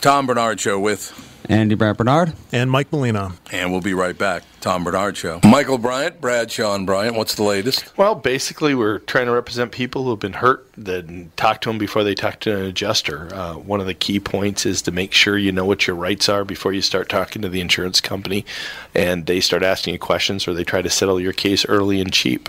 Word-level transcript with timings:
Tom 0.00 0.26
Barnard 0.26 0.60
Show 0.60 0.78
with 0.78 1.12
Andy 1.48 1.74
Brad 1.74 1.96
Barnard. 1.96 2.32
And 2.52 2.70
Mike 2.70 2.92
Molina. 2.92 3.32
And 3.50 3.72
we'll 3.72 3.80
be 3.80 3.94
right 3.94 4.16
back. 4.16 4.44
Tom 4.60 4.84
Barnard 4.84 5.16
Show. 5.16 5.40
Michael 5.44 5.78
Bryant, 5.78 6.20
Brad 6.20 6.52
Sean 6.52 6.86
Bryant. 6.86 7.16
What's 7.16 7.34
the 7.34 7.42
latest? 7.42 7.96
Well, 7.96 8.14
basically, 8.14 8.74
we're 8.74 8.98
trying 9.00 9.26
to 9.26 9.32
represent 9.32 9.72
people 9.72 10.04
who 10.04 10.10
have 10.10 10.20
been 10.20 10.34
hurt, 10.34 10.68
then 10.76 11.32
talk 11.36 11.62
to 11.62 11.70
them 11.70 11.78
before 11.78 12.04
they 12.04 12.14
talk 12.14 12.38
to 12.40 12.56
an 12.56 12.66
adjuster. 12.66 13.28
Uh, 13.34 13.54
one 13.54 13.80
of 13.80 13.86
the 13.86 13.94
key 13.94 14.20
points 14.20 14.64
is 14.66 14.82
to 14.82 14.92
make 14.92 15.12
sure 15.12 15.36
you 15.36 15.50
know 15.50 15.64
what 15.64 15.86
your 15.86 15.96
rights 15.96 16.28
are 16.28 16.44
before 16.44 16.72
you 16.72 16.82
start 16.82 17.08
talking 17.08 17.42
to 17.42 17.48
the 17.48 17.60
insurance 17.60 18.00
company 18.00 18.44
and 18.94 19.26
they 19.26 19.40
start 19.40 19.62
asking 19.62 19.94
you 19.94 19.98
questions 19.98 20.46
or 20.46 20.54
they 20.54 20.64
try 20.64 20.80
to 20.80 20.90
settle 20.90 21.18
your 21.20 21.32
case 21.32 21.66
early 21.66 22.00
and 22.00 22.12
cheap. 22.12 22.48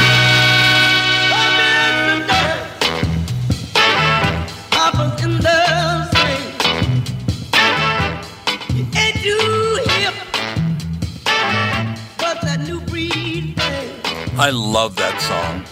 I 14.41 14.49
love 14.49 14.95
that 14.95 15.21
song. 15.21 15.63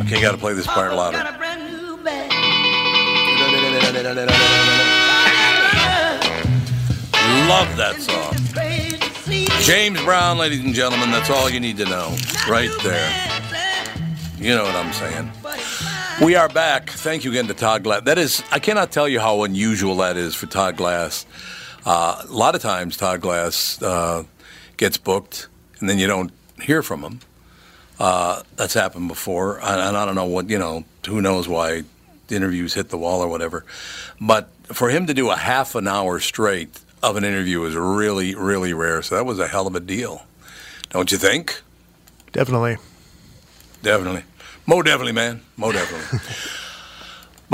Okay, 0.00 0.22
gotta 0.22 0.38
play 0.38 0.54
this 0.54 0.66
part 0.66 0.94
louder. 0.94 1.18
Love 7.46 7.76
that 7.76 8.00
song. 8.00 8.34
James 9.60 10.00
Brown, 10.00 10.38
ladies 10.38 10.60
and 10.60 10.72
gentlemen, 10.72 11.10
that's 11.10 11.28
all 11.28 11.50
you 11.50 11.60
need 11.60 11.76
to 11.76 11.84
know. 11.84 12.16
Right 12.48 12.70
there. 12.82 13.12
You 14.38 14.54
know 14.54 14.64
what 14.64 14.74
I'm 14.74 14.94
saying. 14.94 15.30
We 16.24 16.36
are 16.36 16.48
back. 16.48 16.88
Thank 16.88 17.22
you 17.22 17.30
again 17.30 17.48
to 17.48 17.54
Todd 17.54 17.82
Glass. 17.82 18.00
That 18.04 18.16
is, 18.16 18.42
I 18.50 18.60
cannot 18.60 18.92
tell 18.92 19.06
you 19.06 19.20
how 19.20 19.42
unusual 19.42 19.96
that 19.96 20.16
is 20.16 20.34
for 20.34 20.46
Todd 20.46 20.78
Glass. 20.78 21.26
Uh, 21.84 22.24
a 22.26 22.32
lot 22.32 22.54
of 22.54 22.62
times, 22.62 22.96
Todd 22.96 23.20
Glass 23.20 23.82
uh, 23.82 24.24
gets 24.76 24.96
booked, 24.96 25.48
and 25.80 25.88
then 25.88 25.98
you 25.98 26.06
don't 26.06 26.32
hear 26.60 26.82
from 26.82 27.02
him. 27.02 27.20
Uh, 27.98 28.42
that's 28.56 28.74
happened 28.74 29.08
before, 29.08 29.58
and, 29.58 29.80
and 29.80 29.96
I 29.96 30.04
don't 30.04 30.14
know 30.14 30.26
what 30.26 30.50
you 30.50 30.58
know. 30.58 30.84
Who 31.06 31.20
knows 31.20 31.48
why 31.48 31.84
the 32.28 32.36
interviews 32.36 32.74
hit 32.74 32.88
the 32.88 32.98
wall 32.98 33.20
or 33.20 33.28
whatever. 33.28 33.64
But 34.20 34.48
for 34.64 34.88
him 34.88 35.06
to 35.06 35.14
do 35.14 35.30
a 35.30 35.36
half 35.36 35.74
an 35.74 35.86
hour 35.86 36.18
straight 36.18 36.80
of 37.02 37.16
an 37.16 37.24
interview 37.24 37.62
is 37.64 37.76
really, 37.76 38.34
really 38.34 38.72
rare. 38.72 39.02
So 39.02 39.14
that 39.14 39.26
was 39.26 39.38
a 39.38 39.46
hell 39.46 39.66
of 39.66 39.74
a 39.74 39.80
deal, 39.80 40.26
don't 40.90 41.12
you 41.12 41.18
think? 41.18 41.60
Definitely. 42.32 42.78
Definitely. 43.82 44.24
Mo 44.66 44.82
definitely, 44.82 45.12
man. 45.12 45.42
Mo 45.56 45.70
definitely. 45.70 46.18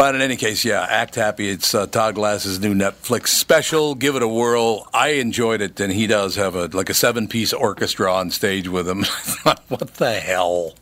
but 0.00 0.14
in 0.14 0.22
any 0.22 0.36
case, 0.36 0.64
yeah, 0.64 0.86
Act 0.88 1.14
Happy. 1.14 1.50
It's 1.50 1.74
uh, 1.74 1.86
Todd 1.86 2.14
Glass's 2.14 2.58
new 2.58 2.72
Netflix 2.72 3.26
special. 3.26 3.94
Give 3.94 4.16
it 4.16 4.22
a 4.22 4.28
whirl. 4.28 4.88
I 4.94 5.08
enjoyed 5.08 5.60
it, 5.60 5.78
and 5.78 5.92
he 5.92 6.06
does 6.06 6.36
have 6.36 6.54
a 6.54 6.68
like 6.68 6.88
a 6.88 6.94
seven 6.94 7.28
piece 7.28 7.52
orchestra 7.52 8.10
on 8.10 8.30
stage 8.30 8.66
with 8.66 8.88
him. 8.88 9.04
what 9.68 9.94
the 9.96 10.14
hell? 10.14 10.72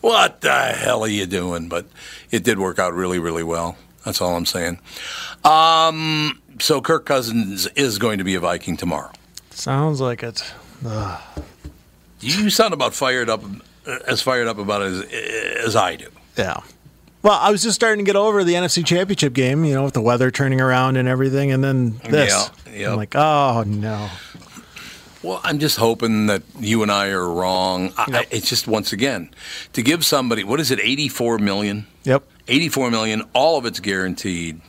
What 0.00 0.40
the 0.40 0.54
hell 0.54 1.02
are 1.02 1.08
you 1.08 1.26
doing? 1.26 1.68
But 1.68 1.84
it 2.30 2.42
did 2.42 2.58
work 2.58 2.78
out 2.78 2.94
really, 2.94 3.18
really 3.18 3.42
well. 3.42 3.76
That's 4.06 4.22
all 4.22 4.34
I'm 4.34 4.46
saying. 4.46 4.78
Um, 5.44 6.40
so 6.60 6.80
Kirk 6.80 7.04
Cousins 7.04 7.66
is 7.76 7.98
going 7.98 8.16
to 8.16 8.24
be 8.24 8.36
a 8.36 8.40
Viking 8.40 8.78
tomorrow. 8.78 9.12
Sounds 9.50 10.00
like 10.00 10.22
it. 10.22 10.42
Ugh. 10.86 11.20
You 12.20 12.48
sound 12.48 12.72
about 12.72 12.94
fired 12.94 13.28
up, 13.28 13.42
as 14.06 14.22
fired 14.22 14.48
up 14.48 14.56
about 14.56 14.80
it 14.80 15.12
as, 15.12 15.66
as 15.66 15.76
I 15.76 15.96
do. 15.96 16.08
Yeah. 16.38 16.62
Well, 17.22 17.38
I 17.38 17.50
was 17.50 17.62
just 17.62 17.74
starting 17.74 18.04
to 18.04 18.08
get 18.08 18.16
over 18.16 18.44
the 18.44 18.54
NFC 18.54 18.84
Championship 18.84 19.34
game, 19.34 19.64
you 19.64 19.74
know, 19.74 19.84
with 19.84 19.94
the 19.94 20.00
weather 20.00 20.30
turning 20.30 20.60
around 20.60 20.96
and 20.96 21.06
everything, 21.06 21.52
and 21.52 21.62
then 21.62 21.98
this. 22.08 22.50
Yeah, 22.66 22.72
yep. 22.72 22.90
I'm 22.92 22.96
like, 22.96 23.14
oh 23.14 23.64
no. 23.66 24.08
Well, 25.22 25.38
I'm 25.44 25.58
just 25.58 25.76
hoping 25.76 26.26
that 26.28 26.42
you 26.58 26.82
and 26.82 26.90
I 26.90 27.08
are 27.10 27.28
wrong. 27.30 27.92
I, 27.98 28.06
Yep. 28.10 28.26
it's 28.30 28.48
just 28.48 28.66
once 28.66 28.94
again 28.94 29.30
to 29.74 29.82
give 29.82 30.02
somebody 30.02 30.44
what 30.44 30.60
is 30.60 30.70
it, 30.70 30.80
84 30.80 31.38
million? 31.38 31.86
Yep. 32.04 32.24
84 32.48 32.90
million. 32.90 33.22
All 33.34 33.58
of 33.58 33.66
it's 33.66 33.80
guaranteed. 33.80 34.62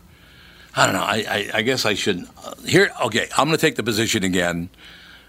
I 0.76 0.86
don't 0.86 0.96
know. 0.96 1.04
I, 1.04 1.26
I, 1.30 1.50
I 1.60 1.62
guess 1.62 1.86
I 1.86 1.94
should 1.94 2.26
uh, 2.46 2.56
here. 2.66 2.92
Okay, 3.06 3.30
I'm 3.38 3.48
going 3.48 3.58
to 3.58 3.62
take 3.62 3.76
the 3.76 3.84
position 3.84 4.24
again. 4.26 4.70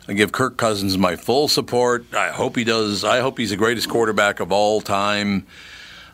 I 0.09 0.15
give 0.15 0.33
Kirk 0.33 0.57
Cousins 0.57 0.99
my 0.99 1.15
full 1.15 1.47
support. 1.47 2.13
I 2.13 2.31
hope 2.31 2.57
he 2.57 2.65
does. 2.65 3.05
I 3.05 3.21
hope 3.21 3.39
he's 3.39 3.51
the 3.51 3.57
greatest 3.57 3.89
quarterback 3.89 4.41
of 4.41 4.51
all 4.51 4.81
time. 4.81 5.47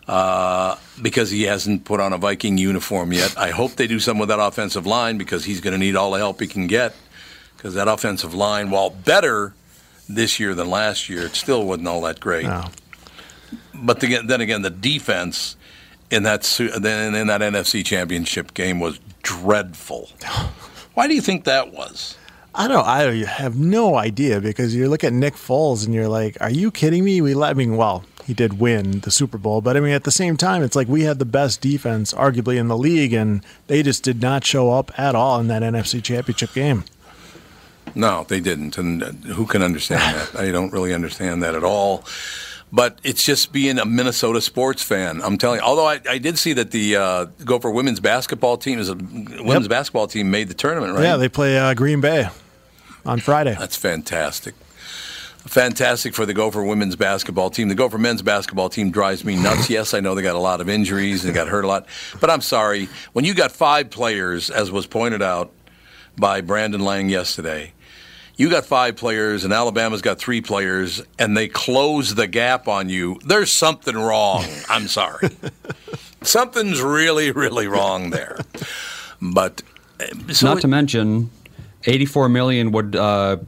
Uh, 0.08 0.76
because 1.02 1.30
he 1.30 1.42
hasn't 1.42 1.84
put 1.84 2.00
on 2.00 2.14
a 2.14 2.18
Viking 2.18 2.56
uniform 2.56 3.12
yet. 3.12 3.36
I 3.36 3.50
hope 3.50 3.72
they 3.72 3.86
do 3.86 4.00
something 4.00 4.20
with 4.20 4.30
that 4.30 4.40
offensive 4.40 4.86
line 4.86 5.18
because 5.18 5.44
he's 5.44 5.60
going 5.60 5.72
to 5.72 5.78
need 5.78 5.96
all 5.96 6.12
the 6.12 6.18
help 6.18 6.40
he 6.40 6.46
can 6.46 6.66
get. 6.66 6.94
Because 7.54 7.74
that 7.74 7.88
offensive 7.88 8.32
line, 8.32 8.70
while 8.70 8.88
better 8.88 9.52
this 10.08 10.40
year 10.40 10.54
than 10.54 10.70
last 10.70 11.10
year, 11.10 11.26
it 11.26 11.34
still 11.34 11.64
wasn't 11.66 11.88
all 11.88 12.00
that 12.02 12.20
great. 12.20 12.44
No. 12.46 12.70
But 13.74 14.00
the, 14.00 14.22
then 14.24 14.40
again, 14.40 14.62
the 14.62 14.70
defense 14.70 15.56
in 16.10 16.22
that 16.22 16.42
then 16.80 17.14
in 17.14 17.26
that 17.26 17.40
NFC 17.40 17.84
Championship 17.84 18.54
game 18.54 18.80
was 18.80 18.98
dreadful. 19.22 20.10
Why 20.94 21.06
do 21.06 21.14
you 21.14 21.20
think 21.20 21.44
that 21.44 21.72
was? 21.72 22.16
I 22.54 22.66
don't. 22.66 22.86
I 22.86 23.24
have 23.24 23.56
no 23.56 23.96
idea 23.96 24.40
because 24.40 24.74
you 24.74 24.88
look 24.88 25.04
at 25.04 25.12
Nick 25.12 25.34
Foles 25.34 25.84
and 25.84 25.94
you're 25.94 26.08
like, 26.08 26.36
"Are 26.40 26.50
you 26.50 26.70
kidding 26.70 27.04
me?" 27.04 27.20
We 27.20 27.34
let. 27.34 27.50
I 27.50 27.54
mean, 27.54 27.76
well, 27.76 28.04
he 28.28 28.34
did 28.34 28.60
win 28.60 29.00
the 29.00 29.10
Super 29.10 29.38
Bowl, 29.38 29.62
but 29.62 29.74
I 29.74 29.80
mean, 29.80 29.92
at 29.94 30.04
the 30.04 30.10
same 30.10 30.36
time, 30.36 30.62
it's 30.62 30.76
like 30.76 30.86
we 30.86 31.02
had 31.04 31.18
the 31.18 31.24
best 31.24 31.62
defense, 31.62 32.12
arguably 32.12 32.58
in 32.58 32.68
the 32.68 32.76
league, 32.76 33.14
and 33.14 33.42
they 33.68 33.82
just 33.82 34.02
did 34.04 34.20
not 34.20 34.44
show 34.44 34.70
up 34.70 34.96
at 34.98 35.14
all 35.14 35.40
in 35.40 35.48
that 35.48 35.62
NFC 35.62 36.04
Championship 36.04 36.52
game. 36.52 36.84
No, 37.94 38.26
they 38.28 38.38
didn't, 38.40 38.76
and 38.76 39.02
uh, 39.02 39.12
who 39.32 39.46
can 39.46 39.62
understand 39.62 40.14
that? 40.14 40.38
I 40.38 40.50
don't 40.52 40.70
really 40.74 40.92
understand 40.92 41.42
that 41.42 41.54
at 41.54 41.64
all. 41.64 42.04
But 42.70 42.98
it's 43.02 43.24
just 43.24 43.50
being 43.50 43.78
a 43.78 43.86
Minnesota 43.86 44.42
sports 44.42 44.82
fan. 44.82 45.22
I'm 45.22 45.38
telling 45.38 45.60
you. 45.60 45.64
Although 45.64 45.86
I, 45.86 46.00
I 46.06 46.18
did 46.18 46.38
see 46.38 46.52
that 46.52 46.70
the 46.70 46.96
uh, 46.96 47.24
Gopher 47.46 47.70
women's 47.70 47.98
basketball 47.98 48.58
team 48.58 48.78
is 48.78 48.90
a 48.90 48.94
women's 48.94 49.62
Yep. 49.64 49.70
basketball 49.70 50.06
team 50.06 50.30
made 50.30 50.48
the 50.48 50.54
tournament, 50.54 50.92
right? 50.92 51.02
Yeah, 51.02 51.16
they 51.16 51.30
play 51.30 51.58
uh, 51.58 51.72
Green 51.72 52.02
Bay 52.02 52.28
on 53.06 53.20
Friday. 53.20 53.56
That's 53.58 53.78
fantastic. 53.78 54.54
Fantastic 55.46 56.14
for 56.14 56.26
the 56.26 56.34
Gopher 56.34 56.62
women's 56.62 56.96
basketball 56.96 57.50
team. 57.50 57.68
The 57.68 57.74
Gopher 57.74 57.98
men's 57.98 58.22
basketball 58.22 58.68
team 58.68 58.90
drives 58.90 59.24
me 59.24 59.36
nuts. 59.36 59.70
yes, 59.70 59.94
I 59.94 60.00
know 60.00 60.14
they 60.14 60.22
got 60.22 60.34
a 60.36 60.40
lot 60.40 60.60
of 60.60 60.68
injuries 60.68 61.24
and 61.24 61.34
got 61.34 61.48
hurt 61.48 61.64
a 61.64 61.68
lot. 61.68 61.86
But 62.20 62.30
I'm 62.30 62.40
sorry. 62.40 62.88
When 63.12 63.24
you 63.24 63.34
got 63.34 63.52
five 63.52 63.90
players, 63.90 64.50
as 64.50 64.70
was 64.70 64.86
pointed 64.86 65.22
out 65.22 65.52
by 66.16 66.40
Brandon 66.40 66.80
Lang 66.80 67.08
yesterday, 67.08 67.72
you 68.36 68.50
got 68.50 68.64
five 68.66 68.96
players 68.96 69.44
and 69.44 69.52
Alabama's 69.52 70.00
got 70.00 70.18
three 70.18 70.40
players 70.40 71.02
and 71.18 71.36
they 71.36 71.48
close 71.48 72.14
the 72.14 72.26
gap 72.26 72.68
on 72.68 72.88
you. 72.88 73.18
There's 73.24 73.50
something 73.50 73.96
wrong. 73.96 74.44
I'm 74.68 74.86
sorry. 74.86 75.30
Something's 76.22 76.80
really, 76.80 77.30
really 77.30 77.68
wrong 77.68 78.10
there. 78.10 78.38
But 79.22 79.62
uh, 80.00 80.32
so 80.32 80.46
Not 80.46 80.60
to 80.62 80.68
mention, 80.68 81.30
84 81.84 82.28
million 82.28 82.72
would 82.72 82.94
uh, 82.96 83.38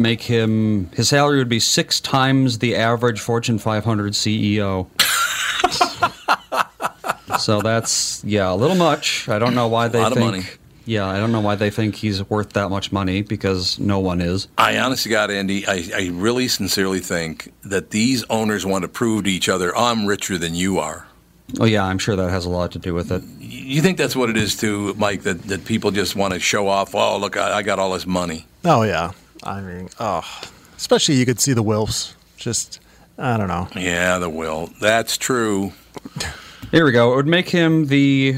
make 0.00 0.22
him 0.22 0.90
his 0.94 1.10
salary 1.10 1.38
would 1.38 1.48
be 1.48 1.60
six 1.60 2.00
times 2.00 2.58
the 2.58 2.74
average 2.74 3.20
Fortune 3.20 3.58
500 3.58 4.14
CEO. 4.14 4.88
so 7.38 7.60
that's 7.60 8.24
yeah, 8.24 8.50
a 8.50 8.56
little 8.56 8.76
much. 8.76 9.28
I 9.28 9.38
don't 9.38 9.54
know 9.54 9.68
why 9.68 9.88
they 9.88 10.00
lot 10.00 10.12
of 10.12 10.18
think. 10.18 10.30
money. 10.30 10.44
Yeah, 10.86 11.06
I 11.06 11.18
don't 11.18 11.30
know 11.30 11.40
why 11.40 11.54
they 11.54 11.70
think 11.70 11.94
he's 11.94 12.28
worth 12.28 12.54
that 12.54 12.70
much 12.70 12.90
money 12.90 13.22
because 13.22 13.78
no 13.78 14.00
one 14.00 14.20
is. 14.20 14.48
I 14.58 14.78
honestly 14.78 15.10
got 15.10 15.30
Andy. 15.30 15.64
I, 15.66 15.88
I 15.94 16.08
really 16.12 16.48
sincerely 16.48 16.98
think 16.98 17.52
that 17.62 17.90
these 17.90 18.24
owners 18.24 18.66
want 18.66 18.82
to 18.82 18.88
prove 18.88 19.24
to 19.24 19.30
each 19.30 19.48
other, 19.48 19.76
I'm 19.76 20.06
richer 20.06 20.36
than 20.38 20.54
you 20.54 20.78
are. 20.78 21.06
Oh 21.58 21.64
yeah, 21.64 21.84
I'm 21.84 21.98
sure 21.98 22.16
that 22.16 22.30
has 22.30 22.44
a 22.44 22.50
lot 22.50 22.72
to 22.72 22.78
do 22.78 22.94
with 22.94 23.12
it. 23.12 23.22
You 23.38 23.82
think 23.82 23.98
that's 23.98 24.16
what 24.16 24.30
it 24.30 24.36
is 24.36 24.56
too, 24.56 24.94
Mike? 24.94 25.22
That 25.22 25.42
that 25.44 25.64
people 25.64 25.90
just 25.90 26.16
want 26.16 26.34
to 26.34 26.40
show 26.40 26.68
off. 26.68 26.94
Oh, 26.94 27.18
look, 27.18 27.36
I, 27.36 27.58
I 27.58 27.62
got 27.62 27.78
all 27.78 27.92
this 27.92 28.06
money. 28.06 28.46
Oh 28.64 28.82
yeah, 28.82 29.12
I 29.42 29.60
mean, 29.60 29.88
oh, 29.98 30.22
especially 30.76 31.14
you 31.16 31.26
could 31.26 31.40
see 31.40 31.52
the 31.52 31.64
Wilfs. 31.64 32.14
Just, 32.36 32.80
I 33.18 33.36
don't 33.36 33.48
know. 33.48 33.68
Yeah, 33.76 34.18
the 34.18 34.28
will. 34.30 34.70
That's 34.80 35.16
true. 35.16 35.72
Here 36.70 36.84
we 36.84 36.92
go. 36.92 37.12
It 37.12 37.16
would 37.16 37.26
make 37.26 37.48
him 37.48 37.86
the 37.86 38.36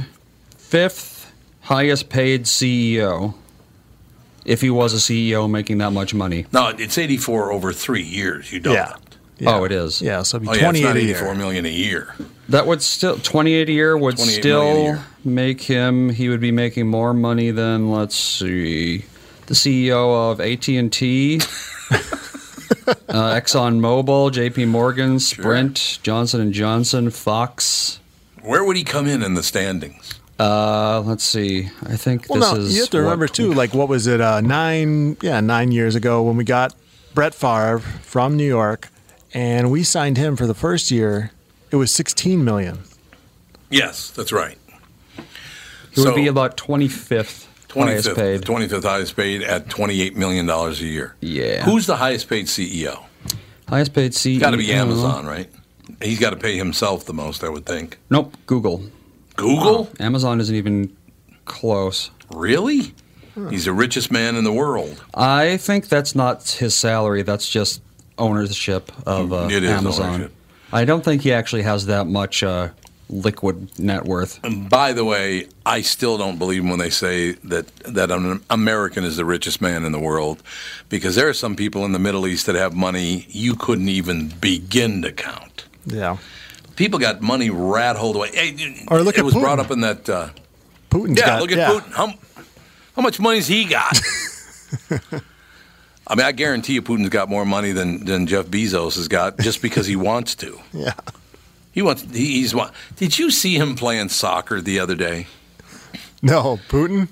fifth 0.56 1.32
highest 1.62 2.08
paid 2.08 2.44
CEO 2.44 3.34
if 4.44 4.60
he 4.60 4.70
was 4.70 4.92
a 4.94 4.96
CEO 4.96 5.48
making 5.50 5.78
that 5.78 5.92
much 5.92 6.14
money. 6.14 6.46
No, 6.52 6.68
it's 6.68 6.98
84 6.98 7.52
over 7.52 7.72
three 7.72 8.02
years. 8.02 8.52
You 8.52 8.60
don't. 8.60 8.74
Yeah. 8.74 8.94
Yeah. 9.38 9.56
Oh, 9.56 9.64
it 9.64 9.72
is. 9.72 10.00
Yeah, 10.00 10.22
so 10.22 10.36
it'd 10.36 10.48
Oh 10.48 10.52
be 10.52 10.58
yeah, 10.58 10.70
it's 10.70 10.80
28 10.80 10.84
not 10.86 10.96
a 10.96 11.02
year. 11.02 11.34
million 11.34 11.66
a 11.66 11.68
year. 11.68 12.14
That 12.48 12.66
would 12.66 12.80
still 12.80 13.16
28 13.18 13.68
a 13.68 13.72
year 13.72 13.96
would 13.98 14.16
28 14.16 14.26
million 14.26 14.38
a 14.38 14.40
still 14.42 14.82
year. 14.84 15.04
make 15.24 15.60
him. 15.62 16.10
He 16.10 16.28
would 16.28 16.40
be 16.40 16.52
making 16.52 16.86
more 16.86 17.12
money 17.12 17.50
than 17.50 17.90
let's 17.90 18.14
see, 18.16 19.04
the 19.46 19.54
CEO 19.54 20.30
of 20.32 20.40
AT 20.40 20.68
and 20.68 20.92
T, 20.92 21.36
uh, 21.90 21.94
Exxon 23.08 23.80
Mobil, 23.80 24.30
J.P. 24.32 24.66
Morgan, 24.66 25.18
Sprint, 25.20 25.98
Johnson 26.02 26.40
and 26.40 26.52
Johnson, 26.52 27.10
Fox. 27.10 28.00
Where 28.42 28.64
would 28.64 28.76
he 28.76 28.84
come 28.84 29.06
in 29.06 29.22
in 29.22 29.34
the 29.34 29.42
standings? 29.42 30.18
Uh, 30.38 31.00
let's 31.04 31.22
see. 31.24 31.68
I 31.84 31.96
think 31.96 32.26
Well, 32.28 32.40
this 32.40 32.52
no, 32.52 32.58
is. 32.58 32.74
you 32.74 32.80
have 32.82 32.90
to 32.90 32.96
what- 32.98 33.02
remember 33.04 33.28
too. 33.28 33.52
Like, 33.52 33.74
what 33.74 33.88
was 33.88 34.06
it? 34.06 34.20
Uh, 34.20 34.40
nine, 34.40 35.16
yeah, 35.22 35.40
nine 35.40 35.70
years 35.72 35.94
ago 35.94 36.22
when 36.22 36.36
we 36.36 36.44
got 36.44 36.74
Brett 37.14 37.34
Favre 37.34 37.78
from 37.78 38.36
New 38.36 38.46
York, 38.46 38.88
and 39.34 39.70
we 39.70 39.82
signed 39.84 40.16
him 40.16 40.34
for 40.36 40.46
the 40.46 40.54
first 40.54 40.90
year. 40.90 41.30
It 41.70 41.76
was 41.76 41.94
16 41.94 42.44
million. 42.44 42.80
Yes, 43.70 44.10
that's 44.10 44.32
right. 44.32 44.58
He 45.92 46.00
would 46.02 46.14
be 46.14 46.26
about 46.26 46.56
25th 46.56 47.46
highest 47.46 47.46
25th, 47.72 48.14
paid. 48.16 48.40
25th 48.42 48.82
highest 48.84 49.16
paid 49.16 49.42
at 49.42 49.68
28 49.68 50.16
million 50.16 50.46
dollars 50.46 50.80
a 50.80 50.86
year. 50.86 51.14
Yeah. 51.20 51.64
Who's 51.64 51.86
the 51.86 51.96
highest 51.96 52.28
paid 52.28 52.46
CEO? 52.46 53.02
highest 53.68 53.94
paid 53.94 54.12
CEO? 54.12 54.40
Got 54.40 54.50
to 54.50 54.56
be 54.58 54.72
Amazon, 54.72 55.26
right? 55.26 55.48
He's 56.02 56.18
got 56.18 56.30
to 56.30 56.36
pay 56.36 56.56
himself 56.56 57.04
the 57.06 57.14
most, 57.14 57.42
I 57.44 57.48
would 57.48 57.64
think. 57.66 57.98
Nope. 58.10 58.36
Google. 58.46 58.84
Google? 59.36 59.90
Amazon 60.00 60.40
isn't 60.40 60.54
even 60.54 60.94
close. 61.44 62.10
Really? 62.30 62.94
He's 63.50 63.64
the 63.64 63.72
richest 63.72 64.10
man 64.12 64.36
in 64.36 64.44
the 64.44 64.52
world. 64.52 65.02
I 65.14 65.56
think 65.56 65.88
that's 65.88 66.14
not 66.14 66.46
his 66.50 66.74
salary. 66.74 67.22
That's 67.22 67.48
just 67.48 67.80
ownership 68.18 68.92
of 69.06 69.32
uh, 69.32 69.48
It 69.50 69.64
is 69.64 69.70
Amazon. 69.70 70.10
ownership. 70.14 70.32
I 70.70 70.84
don't 70.84 71.02
think 71.02 71.22
he 71.22 71.32
actually 71.32 71.62
has 71.62 71.86
that 71.86 72.06
much 72.06 72.42
uh, 72.42 72.68
liquid 73.12 73.78
net 73.78 74.04
worth. 74.04 74.42
And 74.42 74.68
by 74.68 74.92
the 74.92 75.04
way, 75.04 75.46
I 75.64 75.82
still 75.82 76.18
don't 76.18 76.38
believe 76.38 76.64
when 76.64 76.78
they 76.78 76.90
say 76.90 77.32
that 77.44 77.66
that 77.84 78.10
an 78.10 78.42
American 78.50 79.04
is 79.04 79.16
the 79.16 79.24
richest 79.24 79.60
man 79.60 79.84
in 79.84 79.92
the 79.92 80.00
world, 80.00 80.42
because 80.88 81.14
there 81.14 81.28
are 81.28 81.34
some 81.34 81.54
people 81.54 81.84
in 81.84 81.92
the 81.92 81.98
Middle 81.98 82.26
East 82.26 82.46
that 82.46 82.54
have 82.56 82.74
money 82.74 83.26
you 83.28 83.54
couldn't 83.54 83.88
even 83.88 84.28
begin 84.40 85.02
to 85.02 85.12
count. 85.12 85.64
Yeah, 85.86 86.16
People 86.76 86.98
got 86.98 87.20
money 87.20 87.50
rat 87.50 87.96
holed 87.96 88.16
away. 88.16 88.30
Hey, 88.32 88.84
Or 88.88 89.02
look 89.02 89.16
it 89.16 89.20
at 89.20 89.24
was 89.24 89.34
brought 89.34 89.58
up 89.58 89.70
in 89.70 89.80
that. 89.82 90.08
Uh, 90.08 90.30
Putin's 90.90 91.18
yeah, 91.18 91.26
got. 91.26 91.40
look 91.42 91.52
at 91.52 91.58
yeah. 91.58 91.70
Putin. 91.70 91.92
How, 91.92 92.14
how 92.96 93.02
much 93.02 93.18
money's 93.20 93.46
he 93.46 93.64
got? 93.64 93.98
I 96.06 96.14
mean, 96.16 96.26
I 96.26 96.32
guarantee 96.32 96.74
you, 96.74 96.82
Putin's 96.82 97.08
got 97.08 97.28
more 97.28 97.44
money 97.44 97.72
than, 97.72 98.04
than 98.04 98.26
Jeff 98.26 98.46
Bezos 98.46 98.96
has 98.96 99.08
got, 99.08 99.38
just 99.38 99.62
because 99.62 99.86
he 99.86 99.96
wants 99.96 100.34
to. 100.36 100.58
Yeah, 100.72 100.94
He 101.72 101.82
wants. 101.82 102.02
He's. 102.12 102.54
wa- 102.54 102.70
Did 102.96 103.18
you 103.18 103.30
see 103.30 103.56
him 103.56 103.74
playing 103.74 104.10
soccer 104.10 104.60
the 104.60 104.78
other 104.78 104.94
day? 104.94 105.26
no, 106.22 106.58
Putin. 106.68 107.08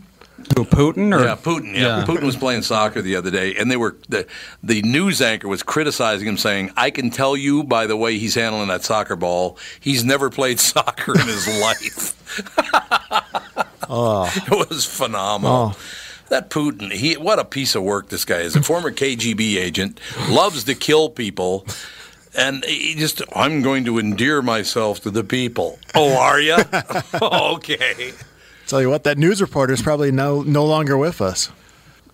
Who, 0.57 0.64
Putin 0.64 1.14
or 1.14 1.23
Yeah, 1.25 1.37
Putin. 1.37 1.75
Yeah. 1.75 1.99
Yeah. 1.99 2.05
Putin 2.07 2.23
was 2.23 2.35
playing 2.37 2.62
soccer 2.62 3.02
the 3.02 3.14
other 3.14 3.31
day, 3.31 3.55
and 3.57 3.71
they 3.71 3.76
were 3.76 3.97
the 4.09 4.26
the 4.62 4.81
news 4.83 5.21
anchor 5.21 5.47
was 5.49 5.62
criticizing 5.62 6.26
him, 6.26 6.37
saying, 6.38 6.71
"I 6.76 6.90
can 6.90 7.11
tell 7.11 7.37
you 7.37 7.62
by 7.62 7.87
the 7.87 7.97
way 7.97 8.19
he's 8.19 8.35
handling 8.35 8.69
that 8.69 8.83
soccer 8.83 9.17
ball, 9.17 9.59
he's 9.81 10.02
never 10.05 10.31
played 10.31 10.59
soccer 10.73 11.12
in 11.19 11.26
his 11.26 11.47
life." 11.61 12.17
Ah. 13.93 14.33
It 14.47 14.71
was 14.71 14.85
phenomenal. 14.87 15.75
Oh. 15.75 15.79
That 16.29 16.49
Putin, 16.49 16.93
he 16.93 17.14
what 17.17 17.40
a 17.40 17.45
piece 17.45 17.75
of 17.75 17.83
work 17.83 18.09
this 18.09 18.25
guy 18.25 18.38
is. 18.38 18.55
A 18.55 18.62
former 18.62 18.93
KGB 18.93 19.57
agent, 19.57 19.99
loves 20.29 20.62
to 20.64 20.76
kill 20.76 21.11
people. 21.11 21.67
And 22.37 22.65
just, 22.97 23.23
I'm 23.35 23.63
going 23.63 23.85
to 23.87 23.99
endear 23.99 24.41
myself 24.41 25.01
to 25.01 25.11
the 25.11 25.25
people. 25.25 25.79
Oh, 25.95 26.17
are 26.17 26.41
you? 26.41 26.57
okay. 27.23 28.13
Tell 28.67 28.81
you 28.81 28.89
what, 28.89 29.05
that 29.05 29.19
news 29.19 29.41
reporter 29.41 29.73
is 29.73 29.83
probably 29.83 30.13
no 30.13 30.43
no 30.43 30.65
longer 30.65 30.97
with 30.97 31.21
us. 31.21 31.51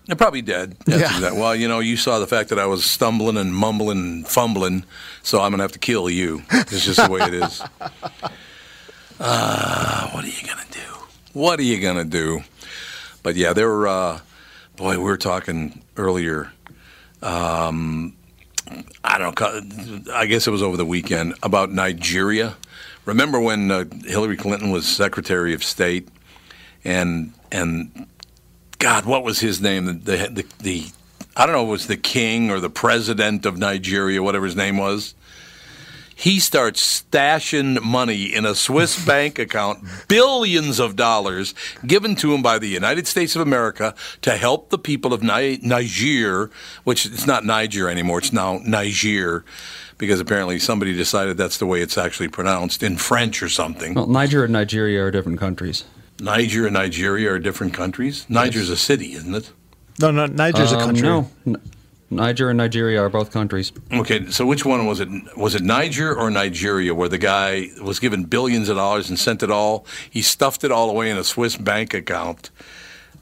They're 0.07 0.15
probably 0.15 0.41
dead. 0.41 0.77
Yeah. 0.87 1.33
Well, 1.33 1.53
you 1.53 1.67
know, 1.67 1.79
you 1.79 1.97
saw 1.97 2.17
the 2.19 2.27
fact 2.27 2.49
that 2.49 2.57
I 2.57 2.65
was 2.65 2.85
stumbling 2.85 3.37
and 3.37 3.53
mumbling 3.53 3.99
and 3.99 4.27
fumbling, 4.27 4.85
so 5.21 5.39
I'm 5.41 5.51
going 5.51 5.59
to 5.59 5.65
have 5.65 5.73
to 5.73 5.79
kill 5.79 6.09
you. 6.09 6.43
It's 6.49 6.85
just 6.85 7.05
the 7.05 7.11
way 7.11 7.21
it 7.21 7.33
is. 7.33 7.61
Uh, 9.19 10.09
what 10.11 10.23
are 10.23 10.27
you 10.27 10.47
going 10.47 10.65
to 10.65 10.71
do? 10.71 10.95
What 11.33 11.59
are 11.59 11.63
you 11.63 11.81
going 11.81 11.97
to 11.97 12.05
do? 12.05 12.41
But 13.21 13.35
yeah, 13.35 13.51
there 13.51 13.67
were, 13.67 13.87
uh, 13.87 14.19
boy, 14.77 14.97
we 14.97 15.03
were 15.03 15.17
talking 15.17 15.81
earlier. 15.97 16.53
Um, 17.21 18.15
I 19.03 19.17
don't 19.17 19.39
know, 19.39 20.13
I 20.13 20.25
guess 20.25 20.47
it 20.47 20.51
was 20.51 20.61
over 20.61 20.77
the 20.77 20.85
weekend 20.85 21.35
about 21.43 21.71
Nigeria. 21.71 22.55
Remember 23.05 23.39
when 23.39 23.71
uh, 23.71 23.85
Hillary 24.05 24.37
Clinton 24.37 24.71
was 24.71 24.87
Secretary 24.87 25.53
of 25.53 25.63
State 25.63 26.09
and 26.83 27.33
and 27.51 28.07
God, 28.79 29.05
what 29.05 29.23
was 29.23 29.39
his 29.39 29.59
name? 29.61 29.85
The, 29.85 29.93
the, 30.29 30.45
the, 30.59 30.85
I 31.35 31.45
don't 31.45 31.55
know, 31.55 31.65
it 31.65 31.71
was 31.71 31.87
the 31.87 31.97
king 31.97 32.51
or 32.51 32.59
the 32.59 32.69
president 32.69 33.45
of 33.45 33.57
Nigeria, 33.57 34.21
whatever 34.21 34.45
his 34.45 34.55
name 34.55 34.77
was. 34.77 35.15
He 36.19 36.39
starts 36.39 37.01
stashing 37.03 37.79
money 37.83 38.33
in 38.33 38.43
a 38.43 38.55
Swiss 38.55 39.05
bank 39.11 39.37
account, 39.37 39.83
billions 40.07 40.79
of 40.79 40.95
dollars 40.95 41.53
given 41.85 42.15
to 42.15 42.33
him 42.33 42.41
by 42.41 42.57
the 42.57 42.67
United 42.67 43.05
States 43.05 43.35
of 43.35 43.41
America 43.43 43.93
to 44.23 44.31
help 44.35 44.69
the 44.71 44.79
people 44.79 45.13
of 45.13 45.21
Ni- 45.21 45.59
Niger, 45.61 46.49
which 46.83 47.05
it's 47.05 47.27
not 47.27 47.45
Niger 47.45 47.87
anymore, 47.87 48.17
it's 48.17 48.33
now 48.33 48.59
Niger. 48.65 49.45
Because 49.99 50.19
apparently 50.19 50.57
somebody 50.59 50.93
decided 50.95 51.37
that's 51.37 51.57
the 51.57 51.65
way 51.67 51.81
it's 51.81 51.97
actually 51.97 52.27
pronounced 52.29 52.81
in 52.83 52.97
French 52.97 53.41
or 53.43 53.49
something. 53.49 53.93
Well, 53.93 54.07
Niger 54.07 54.43
and 54.43 54.53
Nigeria 54.53 55.03
are 55.03 55.11
different 55.11 55.39
countries. 55.39 55.85
Niger 56.19 56.65
and 56.65 56.73
Nigeria 56.73 57.31
are 57.33 57.39
different 57.39 57.73
countries. 57.75 58.25
Niger's 58.27 58.69
a 58.71 58.77
city, 58.77 59.13
isn't 59.13 59.33
it? 59.35 59.51
No, 59.99 60.09
no, 60.11 60.25
Niger's 60.27 60.71
a 60.71 60.77
Um, 60.77 60.81
country. 60.85 61.07
No, 61.07 61.29
N- 61.45 61.61
Niger 62.09 62.49
and 62.49 62.57
Nigeria 62.57 63.01
are 63.01 63.09
both 63.09 63.31
countries. 63.31 63.71
Okay, 63.91 64.29
so 64.29 64.45
which 64.45 64.65
one 64.65 64.85
was 64.85 64.99
it? 64.99 65.09
Was 65.35 65.55
it 65.55 65.61
Niger 65.63 66.15
or 66.15 66.31
Nigeria 66.31 66.95
where 66.95 67.09
the 67.09 67.17
guy 67.17 67.67
was 67.81 67.99
given 67.99 68.23
billions 68.23 68.69
of 68.69 68.77
dollars 68.77 69.09
and 69.09 69.19
sent 69.19 69.43
it 69.43 69.51
all? 69.51 69.85
He 70.09 70.21
stuffed 70.21 70.63
it 70.63 70.71
all 70.71 70.89
away 70.89 71.09
in 71.09 71.17
a 71.17 71.23
Swiss 71.23 71.57
bank 71.57 71.93
account, 71.93 72.49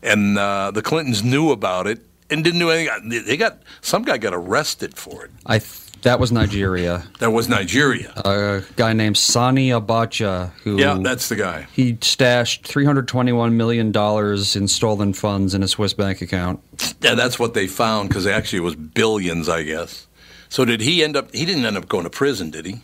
and 0.03 0.37
uh, 0.37 0.71
the 0.71 0.81
Clintons 0.83 1.23
knew 1.23 1.51
about 1.51 1.87
it 1.87 1.99
and 2.29 2.43
didn't 2.43 2.59
do 2.59 2.69
anything. 2.69 3.23
They 3.25 3.37
got 3.37 3.59
some 3.81 4.03
guy 4.03 4.17
got 4.17 4.33
arrested 4.33 4.95
for 4.95 5.25
it. 5.25 5.31
I 5.45 5.59
th- 5.59 5.84
that 6.05 6.19
was 6.19 6.31
Nigeria. 6.31 7.03
That 7.19 7.31
was 7.31 7.49
Nigeria. 7.49 8.13
A 8.23 8.61
guy 8.75 8.93
named 8.93 9.17
Sani 9.17 9.69
Abacha 9.69 10.51
who 10.63 10.79
yeah, 10.79 10.97
that's 11.01 11.29
the 11.29 11.35
guy. 11.35 11.67
he 11.73 11.97
stashed 12.01 12.65
321 12.65 13.57
million 13.57 13.91
dollars 13.91 14.55
in 14.55 14.67
stolen 14.67 15.13
funds 15.13 15.53
in 15.53 15.63
a 15.63 15.67
Swiss 15.67 15.93
bank 15.93 16.21
account. 16.21 16.61
Yeah, 17.01 17.15
that's 17.15 17.37
what 17.39 17.53
they 17.55 17.67
found 17.67 18.09
because 18.09 18.25
actually 18.27 18.59
it 18.59 18.63
was 18.63 18.75
billions, 18.75 19.49
I 19.49 19.63
guess. 19.63 20.07
So 20.47 20.63
did 20.63 20.81
he 20.81 21.03
end 21.03 21.17
up? 21.17 21.33
He 21.33 21.43
didn't 21.43 21.65
end 21.65 21.75
up 21.75 21.87
going 21.89 22.03
to 22.03 22.09
prison, 22.09 22.51
did 22.51 22.65
he? 22.65 22.81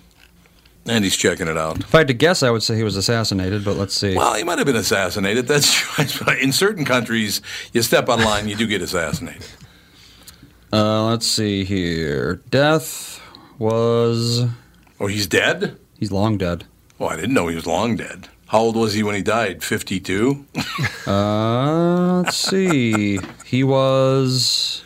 And 0.88 1.04
he's 1.04 1.16
checking 1.16 1.48
it 1.48 1.58
out. 1.58 1.80
If 1.80 1.94
I 1.94 2.00
had 2.00 2.08
to 2.08 2.16
guess, 2.16 2.42
I 2.42 2.50
would 2.50 2.64
say 2.64 2.76
he 2.76 2.84
was 2.84 2.98
assassinated, 2.98 3.64
but 3.64 3.78
let's 3.78 3.94
see. 3.94 4.16
Well, 4.18 4.34
he 4.34 4.44
might 4.44 4.58
have 4.58 4.66
been 4.66 4.76
assassinated. 4.76 5.48
That's 5.48 5.72
true. 6.12 6.34
In 6.42 6.52
certain 6.52 6.86
countries, 6.86 7.40
you 7.72 7.84
step 7.84 8.10
on 8.10 8.24
line, 8.24 8.48
you 8.48 8.56
do 8.56 8.66
get 8.66 8.82
assassinated. 8.82 9.46
Uh, 10.74 11.06
let's 11.08 11.28
see 11.28 11.66
here. 11.66 12.36
Death 12.50 13.11
was 13.62 14.46
Oh, 15.00 15.08
he's 15.08 15.28
dead? 15.28 15.78
he's 16.00 16.12
long 16.12 16.38
dead. 16.38 16.66
Oh, 17.00 17.08
I 17.08 17.16
didn't 17.16 17.34
know 17.34 17.48
he 17.48 17.56
was 17.56 17.66
long 17.68 17.96
dead. 17.96 18.28
How 18.48 18.60
old 18.60 18.76
was 18.76 18.94
he 18.94 19.04
when 19.04 19.16
he 19.16 19.22
died? 19.22 19.64
52? 19.64 20.46
Uh, 21.08 22.22
let's 22.22 22.38
see. 22.38 23.20
He 23.46 23.64
was 23.64 24.84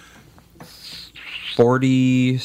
40. 1.56 2.40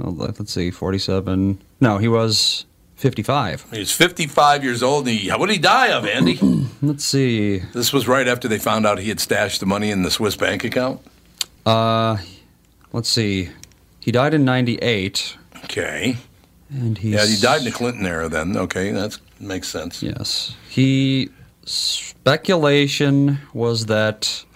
oh, 0.00 0.10
let's 0.10 0.52
see, 0.52 0.70
47. 0.70 1.60
No, 1.80 1.98
he 1.98 2.06
was 2.08 2.64
55. 2.96 3.66
He's 3.72 3.90
55 3.92 4.62
years 4.64 4.82
old. 4.82 5.08
And 5.08 5.18
he, 5.18 5.28
what 5.30 5.46
did 5.46 5.54
he 5.54 5.58
die 5.58 5.88
of, 5.88 6.06
Andy? 6.06 6.38
Let's 6.82 7.04
see. 7.04 7.58
this 7.74 7.92
was 7.92 8.06
right 8.06 8.26
after 8.28 8.46
they 8.48 8.58
found 8.58 8.86
out 8.86 8.98
he 9.00 9.08
had 9.08 9.18
stashed 9.20 9.58
the 9.60 9.66
money 9.66 9.90
in 9.90 10.02
the 10.02 10.10
Swiss 10.10 10.36
bank 10.36 10.62
account? 10.64 11.00
Uh, 11.66 12.16
let's 12.92 13.08
see. 13.08 13.50
He 14.08 14.12
died 14.12 14.32
in 14.32 14.42
98. 14.46 15.36
Okay. 15.64 16.16
And 16.70 16.96
he 16.96 17.10
Yeah, 17.12 17.26
he 17.26 17.36
died 17.38 17.58
in 17.58 17.64
the 17.66 17.70
Clinton 17.70 18.06
era 18.06 18.26
then. 18.26 18.56
Okay, 18.56 18.90
that 18.90 19.18
makes 19.38 19.68
sense. 19.68 20.02
Yes. 20.02 20.56
He. 20.70 21.28
Speculation 21.66 23.36
was 23.52 23.84
that 23.84 24.46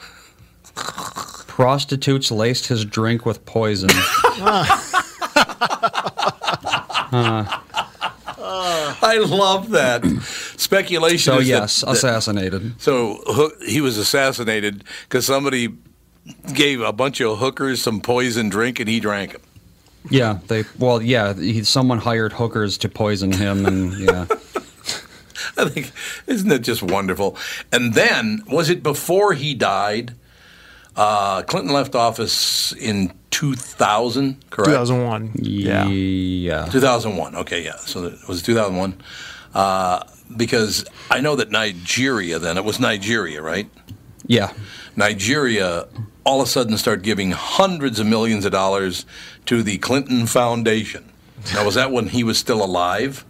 prostitutes 0.74 2.30
laced 2.30 2.68
his 2.68 2.86
drink 2.86 3.26
with 3.26 3.44
poison. 3.44 3.90
Uh. 7.14 7.44
I 9.02 9.18
love 9.18 9.68
that. 9.72 10.02
Speculation 10.56 11.18
So, 11.34 11.38
that- 11.40 11.44
yes, 11.44 11.82
that- 11.82 11.90
assassinated. 11.90 12.80
So 12.80 13.50
he 13.66 13.82
was 13.82 13.98
assassinated 13.98 14.84
because 15.02 15.26
somebody 15.26 15.74
gave 16.54 16.80
a 16.80 16.92
bunch 16.92 17.20
of 17.20 17.38
hookers 17.38 17.82
some 17.82 18.00
poison 18.00 18.48
drink 18.48 18.80
and 18.80 18.88
he 18.88 19.00
drank 19.00 19.34
it. 19.34 19.42
Yeah, 20.10 20.38
they. 20.48 20.64
Well, 20.78 21.00
yeah, 21.00 21.34
he, 21.34 21.62
someone 21.64 21.98
hired 21.98 22.32
hookers 22.32 22.76
to 22.78 22.88
poison 22.88 23.30
him, 23.30 23.64
and 23.64 23.98
yeah. 23.98 24.26
I 25.56 25.68
think, 25.68 25.92
isn't 26.26 26.48
that 26.48 26.60
just 26.60 26.82
wonderful? 26.82 27.36
And 27.70 27.94
then, 27.94 28.42
was 28.48 28.68
it 28.68 28.82
before 28.82 29.32
he 29.34 29.54
died? 29.54 30.14
Uh, 30.96 31.42
Clinton 31.42 31.72
left 31.72 31.94
office 31.94 32.72
in 32.72 33.12
2000, 33.30 34.50
correct? 34.50 34.70
2001. 34.70 35.32
Yeah. 35.36 35.86
Yeah. 35.86 36.66
2001. 36.66 37.36
Okay, 37.36 37.64
yeah. 37.64 37.76
So 37.76 38.04
it 38.04 38.28
was 38.28 38.42
2001. 38.42 39.00
Uh, 39.54 40.02
because 40.36 40.84
I 41.10 41.20
know 41.20 41.36
that 41.36 41.50
Nigeria, 41.50 42.38
then, 42.38 42.58
it 42.58 42.64
was 42.64 42.78
Nigeria, 42.80 43.40
right? 43.40 43.68
Yeah. 44.26 44.52
Nigeria 44.96 45.86
all 46.24 46.40
of 46.40 46.46
a 46.46 46.50
sudden 46.50 46.76
start 46.78 47.02
giving 47.02 47.32
hundreds 47.32 47.98
of 47.98 48.06
millions 48.06 48.44
of 48.44 48.52
dollars 48.52 49.04
to 49.46 49.62
the 49.62 49.78
Clinton 49.78 50.26
Foundation. 50.26 51.04
Now, 51.54 51.64
was 51.64 51.74
that 51.74 51.90
when 51.90 52.08
he 52.08 52.22
was 52.22 52.38
still 52.38 52.64
alive? 52.64 53.24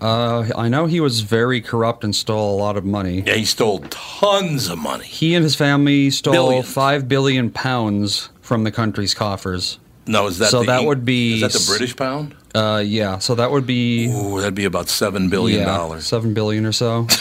Uh, 0.00 0.50
I 0.56 0.68
know 0.68 0.84
he 0.86 1.00
was 1.00 1.20
very 1.22 1.60
corrupt 1.62 2.04
and 2.04 2.14
stole 2.14 2.54
a 2.54 2.58
lot 2.58 2.76
of 2.76 2.84
money. 2.84 3.22
Yeah, 3.26 3.34
he 3.34 3.44
stole 3.46 3.78
tons 3.88 4.68
of 4.68 4.76
money. 4.78 5.04
He 5.06 5.34
and 5.34 5.42
his 5.42 5.54
family 5.54 6.10
stole 6.10 6.32
Billions. 6.34 6.70
five 6.70 7.08
billion 7.08 7.48
pounds 7.50 8.28
from 8.42 8.64
the 8.64 8.72
country's 8.72 9.14
coffers. 9.14 9.78
No, 10.06 10.26
is 10.26 10.38
that 10.38 10.50
So 10.50 10.60
the 10.60 10.66
that 10.66 10.84
would 10.84 11.06
be 11.06 11.34
Is 11.34 11.40
that 11.40 11.52
the 11.58 11.64
British 11.66 11.96
pound? 11.96 12.34
Uh, 12.54 12.82
yeah. 12.84 13.18
So 13.18 13.34
that 13.36 13.50
would 13.50 13.66
be 13.66 14.08
Ooh, 14.08 14.38
that'd 14.40 14.54
be 14.54 14.66
about 14.66 14.90
seven 14.90 15.30
billion 15.30 15.60
yeah, 15.60 15.66
dollars. 15.66 16.06
seven 16.06 16.34
billion 16.34 16.66
or 16.66 16.72
so. 16.72 17.06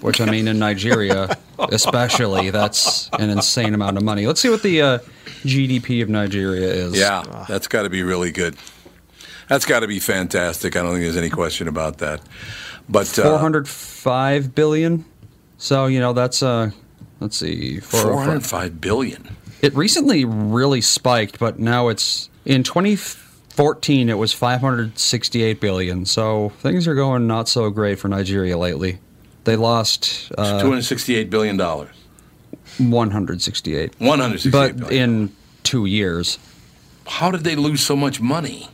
Which 0.00 0.20
I 0.20 0.26
mean, 0.30 0.48
in 0.48 0.58
Nigeria, 0.58 1.36
especially, 1.58 2.50
that's 2.50 3.08
an 3.12 3.30
insane 3.30 3.74
amount 3.74 3.96
of 3.96 4.02
money. 4.02 4.26
Let's 4.26 4.40
see 4.40 4.48
what 4.48 4.62
the 4.62 4.82
uh, 4.82 4.98
GDP 5.44 6.02
of 6.02 6.08
Nigeria 6.08 6.68
is. 6.68 6.98
Yeah, 6.98 7.44
that's 7.48 7.66
got 7.66 7.82
to 7.82 7.90
be 7.90 8.02
really 8.02 8.32
good. 8.32 8.56
That's 9.48 9.64
got 9.64 9.80
to 9.80 9.88
be 9.88 9.98
fantastic. 9.98 10.76
I 10.76 10.82
don't 10.82 10.92
think 10.92 11.02
there's 11.04 11.16
any 11.16 11.30
question 11.30 11.66
about 11.68 11.98
that. 11.98 12.20
But 12.88 13.06
four 13.06 13.24
uh, 13.34 13.38
hundred 13.38 13.68
five 13.68 14.54
billion. 14.54 15.04
So 15.58 15.86
you 15.86 16.00
know 16.00 16.12
that's 16.12 16.42
uh, 16.42 16.70
let's 17.20 17.36
see, 17.36 17.80
four- 17.80 18.02
four 18.02 18.22
hundred 18.22 18.44
five 18.44 18.80
billion. 18.80 19.36
It 19.62 19.74
recently 19.74 20.24
really 20.24 20.80
spiked, 20.80 21.38
but 21.38 21.58
now 21.58 21.88
it's 21.88 22.30
in 22.46 22.62
2014 22.62 24.08
it 24.08 24.16
was 24.16 24.32
568 24.32 25.60
billion. 25.60 26.06
So 26.06 26.48
things 26.60 26.88
are 26.88 26.94
going 26.94 27.26
not 27.26 27.46
so 27.48 27.68
great 27.68 27.98
for 27.98 28.08
Nigeria 28.08 28.56
lately. 28.56 28.98
They 29.44 29.56
lost 29.56 30.30
uh, 30.36 30.60
Two 30.60 30.68
hundred 30.68 30.82
sixty-eight 30.84 31.30
billion 31.30 31.56
dollars. 31.56 31.90
168, 32.78 33.94
One 33.98 34.18
hundred 34.20 34.40
sixty-eight 34.40 34.76
but 34.80 34.92
in 34.92 35.32
two 35.62 35.86
years. 35.86 36.38
How 37.06 37.30
did 37.30 37.40
they 37.44 37.56
lose 37.56 37.80
so 37.84 37.96
much 37.96 38.20
money? 38.20 38.68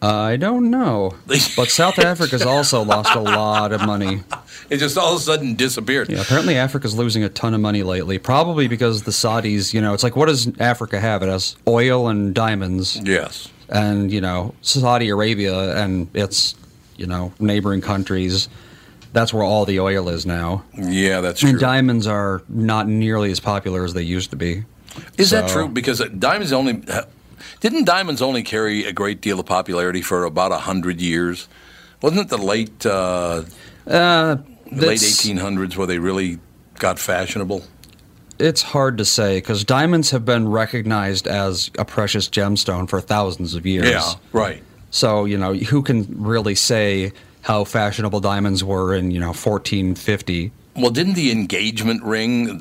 I 0.00 0.36
don't 0.36 0.70
know, 0.70 1.14
but 1.26 1.70
South 1.70 1.98
Africa's 1.98 2.42
also 2.42 2.82
lost 2.82 3.14
a 3.14 3.20
lot 3.20 3.72
of 3.72 3.82
money. 3.84 4.22
It 4.70 4.76
just 4.80 4.98
all 4.98 5.14
of 5.14 5.20
a 5.20 5.22
sudden 5.24 5.54
disappeared. 5.54 6.10
Yeah, 6.10 6.20
apparently 6.20 6.54
Africa's 6.58 6.94
losing 6.94 7.24
a 7.24 7.30
ton 7.30 7.54
of 7.54 7.60
money 7.62 7.82
lately. 7.82 8.18
Probably 8.18 8.68
because 8.68 9.04
the 9.04 9.12
Saudis, 9.12 9.72
you 9.72 9.80
know, 9.80 9.94
it's 9.94 10.02
like 10.02 10.14
what 10.14 10.26
does 10.26 10.52
Africa 10.60 11.00
have? 11.00 11.22
It 11.22 11.30
has 11.30 11.56
oil 11.66 12.08
and 12.08 12.34
diamonds. 12.34 13.00
Yes. 13.02 13.48
and 13.70 14.12
you 14.12 14.20
know 14.20 14.54
Saudi 14.60 15.08
Arabia 15.08 15.74
and 15.82 16.14
its 16.14 16.54
you 16.98 17.06
know 17.06 17.32
neighboring 17.40 17.80
countries. 17.80 18.50
That's 19.12 19.32
where 19.32 19.42
all 19.44 19.64
the 19.64 19.80
oil 19.80 20.08
is 20.08 20.26
now, 20.26 20.64
Yeah, 20.76 21.20
that's 21.22 21.40
true. 21.40 21.50
and 21.50 21.58
diamonds 21.58 22.06
are 22.06 22.42
not 22.48 22.86
nearly 22.88 23.30
as 23.30 23.40
popular 23.40 23.84
as 23.84 23.94
they 23.94 24.02
used 24.02 24.30
to 24.30 24.36
be. 24.36 24.64
Is 25.16 25.30
that 25.30 25.48
true? 25.48 25.68
Because 25.68 26.00
uh, 26.00 26.08
diamonds 26.18 26.52
only 26.52 26.82
didn't 27.60 27.84
diamonds 27.84 28.20
only 28.22 28.42
carry 28.42 28.84
a 28.84 28.92
great 28.92 29.20
deal 29.20 29.40
of 29.40 29.46
popularity 29.46 30.02
for 30.02 30.24
about 30.24 30.52
a 30.52 30.58
hundred 30.58 31.00
years? 31.00 31.48
Wasn't 32.02 32.20
it 32.20 32.28
the 32.28 32.38
late 32.38 32.84
uh, 32.86 33.42
Uh, 33.86 34.36
late 34.70 34.98
1800s 35.00 35.76
where 35.76 35.86
they 35.86 35.98
really 35.98 36.38
got 36.78 36.98
fashionable? 36.98 37.62
It's 38.38 38.62
hard 38.62 38.98
to 38.98 39.04
say 39.04 39.38
because 39.38 39.64
diamonds 39.64 40.10
have 40.10 40.24
been 40.24 40.48
recognized 40.48 41.26
as 41.26 41.70
a 41.78 41.84
precious 41.84 42.28
gemstone 42.28 42.88
for 42.88 43.00
thousands 43.00 43.54
of 43.54 43.66
years. 43.66 43.88
Yeah, 43.88 44.12
right. 44.32 44.62
So 44.90 45.24
you 45.24 45.38
know 45.38 45.54
who 45.54 45.82
can 45.82 46.06
really 46.22 46.54
say 46.54 47.12
how 47.48 47.64
fashionable 47.64 48.20
diamonds 48.20 48.62
were 48.62 48.94
in 48.94 49.10
you 49.10 49.18
know 49.18 49.28
1450? 49.28 50.52
Well, 50.76 50.90
didn't 50.90 51.14
the 51.14 51.32
engagement 51.32 52.02
ring? 52.04 52.60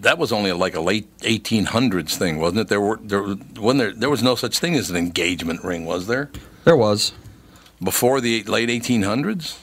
That 0.00 0.18
was 0.18 0.32
only 0.32 0.52
like 0.52 0.74
a 0.74 0.80
late 0.80 1.06
1800s 1.18 2.16
thing, 2.16 2.38
wasn't 2.38 2.62
it? 2.62 2.68
There 2.68 2.80
were 2.80 2.96
there 2.96 3.22
when 3.22 3.78
there 3.78 3.92
there 3.92 4.10
was 4.10 4.24
no 4.24 4.34
such 4.34 4.58
thing 4.58 4.74
as 4.74 4.90
an 4.90 4.96
engagement 4.96 5.62
ring, 5.62 5.86
was 5.86 6.08
there? 6.08 6.28
There 6.64 6.76
was. 6.76 7.12
Before 7.82 8.20
the 8.20 8.42
late 8.44 8.68
1800s. 8.68 9.58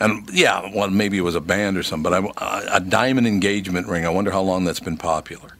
And 0.00 0.30
yeah, 0.32 0.70
well, 0.72 0.88
maybe 0.88 1.18
it 1.18 1.22
was 1.22 1.34
a 1.34 1.40
band 1.40 1.76
or 1.76 1.82
something, 1.82 2.12
but 2.12 2.32
I, 2.38 2.76
a 2.76 2.80
diamond 2.80 3.26
engagement 3.26 3.88
ring. 3.88 4.06
I 4.06 4.10
wonder 4.10 4.30
how 4.30 4.42
long 4.42 4.64
that's 4.64 4.78
been 4.78 4.96
popular. 4.96 5.56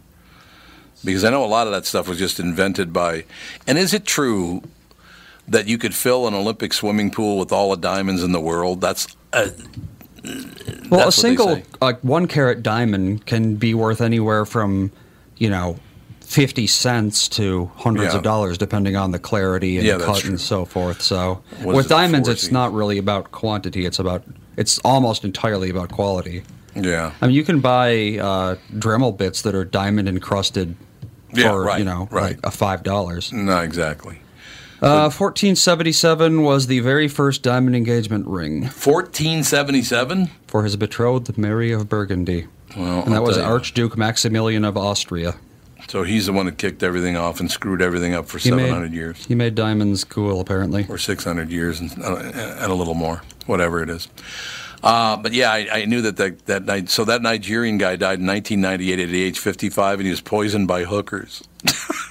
Because 1.05 1.25
I 1.25 1.31
know 1.31 1.45
a 1.45 1.47
lot 1.47 1.67
of 1.67 1.73
that 1.73 1.87
stuff 1.87 2.07
was 2.07 2.19
just 2.19 2.38
invented 2.38 2.93
by. 2.93 3.25
And 3.67 3.76
is 3.76 3.93
it 3.93 4.05
true 4.05 4.62
that 5.49 5.67
you 5.67 5.78
could 5.78 5.95
fill 5.95 6.26
an 6.28 6.35
Olympic 6.35 6.73
swimming 6.73 7.11
pool 7.11 7.38
with 7.38 7.52
all 7.52 7.71
the 7.71 7.76
diamonds 7.76 8.23
in 8.23 8.33
the 8.33 8.40
world. 8.40 8.81
That's 8.81 9.17
uh, 9.33 9.49
Well, 10.90 11.00
That's 11.05 11.17
a 11.19 11.21
single 11.21 11.62
like 11.81 12.00
one 12.02 12.26
carat 12.26 12.62
diamond 12.62 13.26
can 13.26 13.57
be 13.57 13.75
worth 13.75 14.00
anywhere 14.00 14.45
from, 14.45 14.90
you 15.37 15.49
know, 15.50 15.78
fifty 16.21 16.67
cents 16.67 17.28
to 17.31 17.71
hundreds 17.76 18.12
Yeah. 18.12 18.19
of 18.19 18.23
dollars, 18.25 18.59
depending 18.59 18.97
on 18.97 19.12
the 19.12 19.19
clarity 19.19 19.78
and 19.78 19.87
Yeah, 19.87 19.97
the 19.97 20.05
cut 20.05 20.25
and 20.25 20.40
so 20.40 20.64
forth. 20.64 21.00
So 21.02 21.40
What 21.62 21.76
with 21.76 21.87
it, 21.87 21.88
diamonds, 21.90 22.28
it's 22.28 22.50
not 22.50 22.73
really 22.73 22.99
about 22.99 23.31
quantity; 23.33 23.87
it's 23.87 23.99
about 23.99 24.23
it's 24.57 24.78
almost 24.81 25.25
entirely 25.25 25.71
about 25.71 25.90
quality. 25.90 26.43
yeah. 26.75 27.12
I 27.23 27.26
mean, 27.26 27.35
you 27.35 27.45
can 27.45 27.61
buy 27.61 28.19
uh, 28.21 28.57
Dremel 28.75 29.17
bits 29.17 29.43
that 29.43 29.55
are 29.55 29.64
diamond 29.64 30.09
encrusted 30.09 30.75
Yeah, 31.33 31.50
for 31.50 31.62
right, 31.64 31.78
you 31.78 31.85
know 31.85 32.09
right. 32.11 32.23
like 32.37 32.38
a 32.45 32.50
five 32.50 32.83
dollars. 32.83 33.33
No, 33.33 33.61
exactly. 33.61 34.19
Uh, 34.80 35.11
1477 35.11 36.42
was 36.42 36.68
the 36.68 36.78
very 36.80 37.08
first 37.08 37.42
diamond 37.42 37.75
engagement 37.75 38.26
ring 38.28 38.62
1477. 38.62 40.30
for 40.47 40.62
his 40.62 40.76
betrothed 40.76 41.37
Mary 41.37 41.73
of 41.73 41.88
Burgundy, 41.88 42.47
Well, 42.76 43.02
and 43.02 43.12
that 43.12 43.16
I'll 43.16 43.23
was. 43.25 43.38
Archduke 43.38 43.97
Maximilian 43.97 44.64
of 44.64 44.76
Austria. 44.76 45.35
So 45.88 46.02
he's 46.04 46.26
the 46.26 46.32
one 46.32 46.47
that 46.47 46.58
kicked 46.58 46.82
everything 46.82 47.16
off 47.16 47.40
and 47.40 47.50
screwed 47.50 47.80
everything 47.82 48.14
up 48.14 48.26
for 48.28 48.38
He 48.38 48.50
700 48.50 48.90
made, 48.90 48.92
years. 48.97 49.25
He 49.26 49.35
made 49.35 49.54
diamonds 49.54 50.04
cool, 50.04 50.40
apparently. 50.40 50.87
or 50.88 50.99
600 50.99 51.50
years 51.50 51.80
and, 51.80 51.90
uh, 52.02 52.16
and 52.16 52.70
a 52.70 52.75
little 52.75 52.94
more, 52.94 53.23
whatever 53.47 53.82
it 53.82 53.90
is. 53.90 54.06
Uh, 54.82 55.16
but 55.16 55.32
yeah, 55.32 55.50
I, 55.50 55.68
I 55.80 55.85
knew 55.87 56.02
that, 56.02 56.16
that 56.18 56.47
that 56.47 56.64
night. 56.66 56.88
So 56.88 57.04
that 57.06 57.20
Nigerian 57.20 57.78
guy 57.78 57.97
died 57.97 58.20
in 58.20 58.26
1998 58.26 59.00
at 59.00 59.08
the 59.08 59.23
age 59.25 59.38
55, 59.40 59.99
and 59.99 60.06
he 60.06 60.11
was 60.11 60.20
poisoned 60.20 60.68
by 60.68 60.85
hookers. 60.85 61.42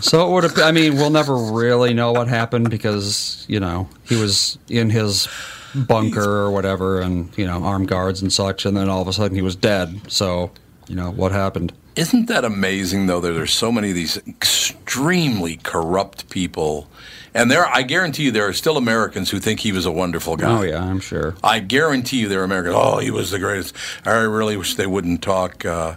So 0.00 0.26
it 0.26 0.32
would 0.32 0.44
have. 0.44 0.58
I 0.58 0.72
mean, 0.72 0.96
we'll 0.96 1.10
never 1.10 1.36
really 1.36 1.94
know 1.94 2.12
what 2.12 2.28
happened 2.28 2.70
because 2.70 3.44
you 3.48 3.60
know 3.60 3.88
he 4.04 4.16
was 4.16 4.58
in 4.68 4.90
his 4.90 5.28
bunker 5.74 6.22
or 6.22 6.50
whatever, 6.50 7.00
and 7.00 7.36
you 7.38 7.46
know 7.46 7.62
armed 7.64 7.88
guards 7.88 8.22
and 8.22 8.32
such, 8.32 8.66
and 8.66 8.76
then 8.76 8.88
all 8.88 9.02
of 9.02 9.08
a 9.08 9.12
sudden 9.12 9.36
he 9.36 9.42
was 9.42 9.56
dead. 9.56 10.00
So 10.10 10.50
you 10.88 10.96
know 10.96 11.10
what 11.10 11.32
happened. 11.32 11.72
Isn't 11.96 12.26
that 12.26 12.44
amazing, 12.44 13.06
though? 13.06 13.20
That 13.20 13.32
there's 13.32 13.52
so 13.52 13.70
many 13.70 13.90
of 13.90 13.94
these 13.94 14.16
extremely 14.26 15.58
corrupt 15.58 16.28
people, 16.28 16.88
and 17.34 17.50
there, 17.50 17.66
I 17.66 17.82
guarantee 17.82 18.24
you, 18.24 18.30
there 18.32 18.48
are 18.48 18.52
still 18.52 18.76
Americans 18.76 19.30
who 19.30 19.38
think 19.38 19.60
he 19.60 19.70
was 19.70 19.86
a 19.86 19.92
wonderful 19.92 20.36
guy. 20.36 20.58
Oh 20.58 20.62
yeah, 20.62 20.82
I'm 20.82 20.98
sure. 20.98 21.36
I 21.42 21.60
guarantee 21.60 22.18
you, 22.18 22.28
there 22.28 22.40
are 22.40 22.44
Americans. 22.44 22.74
Oh, 22.76 22.98
he 22.98 23.12
was 23.12 23.30
the 23.30 23.38
greatest. 23.38 23.76
I 24.04 24.14
really 24.16 24.56
wish 24.56 24.74
they 24.74 24.88
wouldn't 24.88 25.22
talk, 25.22 25.64
uh, 25.64 25.94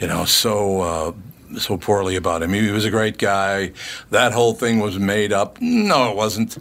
you 0.00 0.08
know, 0.08 0.24
so 0.24 0.80
uh, 0.80 1.12
so 1.58 1.76
poorly 1.76 2.16
about 2.16 2.42
him. 2.42 2.52
He 2.52 2.70
was 2.70 2.84
a 2.84 2.90
great 2.90 3.18
guy. 3.18 3.72
That 4.10 4.32
whole 4.32 4.54
thing 4.54 4.80
was 4.80 4.98
made 4.98 5.32
up. 5.32 5.60
No, 5.60 6.10
it 6.10 6.16
wasn't. 6.16 6.58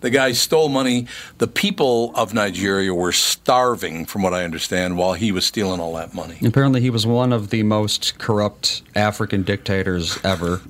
The 0.00 0.10
guy 0.10 0.32
stole 0.32 0.68
money. 0.68 1.06
The 1.38 1.46
people 1.46 2.12
of 2.14 2.34
Nigeria 2.34 2.92
were 2.94 3.12
starving, 3.12 4.04
from 4.04 4.22
what 4.22 4.34
I 4.34 4.44
understand, 4.44 4.96
while 4.96 5.14
he 5.14 5.32
was 5.32 5.46
stealing 5.46 5.80
all 5.80 5.94
that 5.94 6.14
money. 6.14 6.38
Apparently, 6.44 6.80
he 6.80 6.90
was 6.90 7.06
one 7.06 7.32
of 7.32 7.50
the 7.50 7.62
most 7.62 8.18
corrupt 8.18 8.82
African 8.94 9.42
dictators 9.42 10.18
ever. 10.24 10.60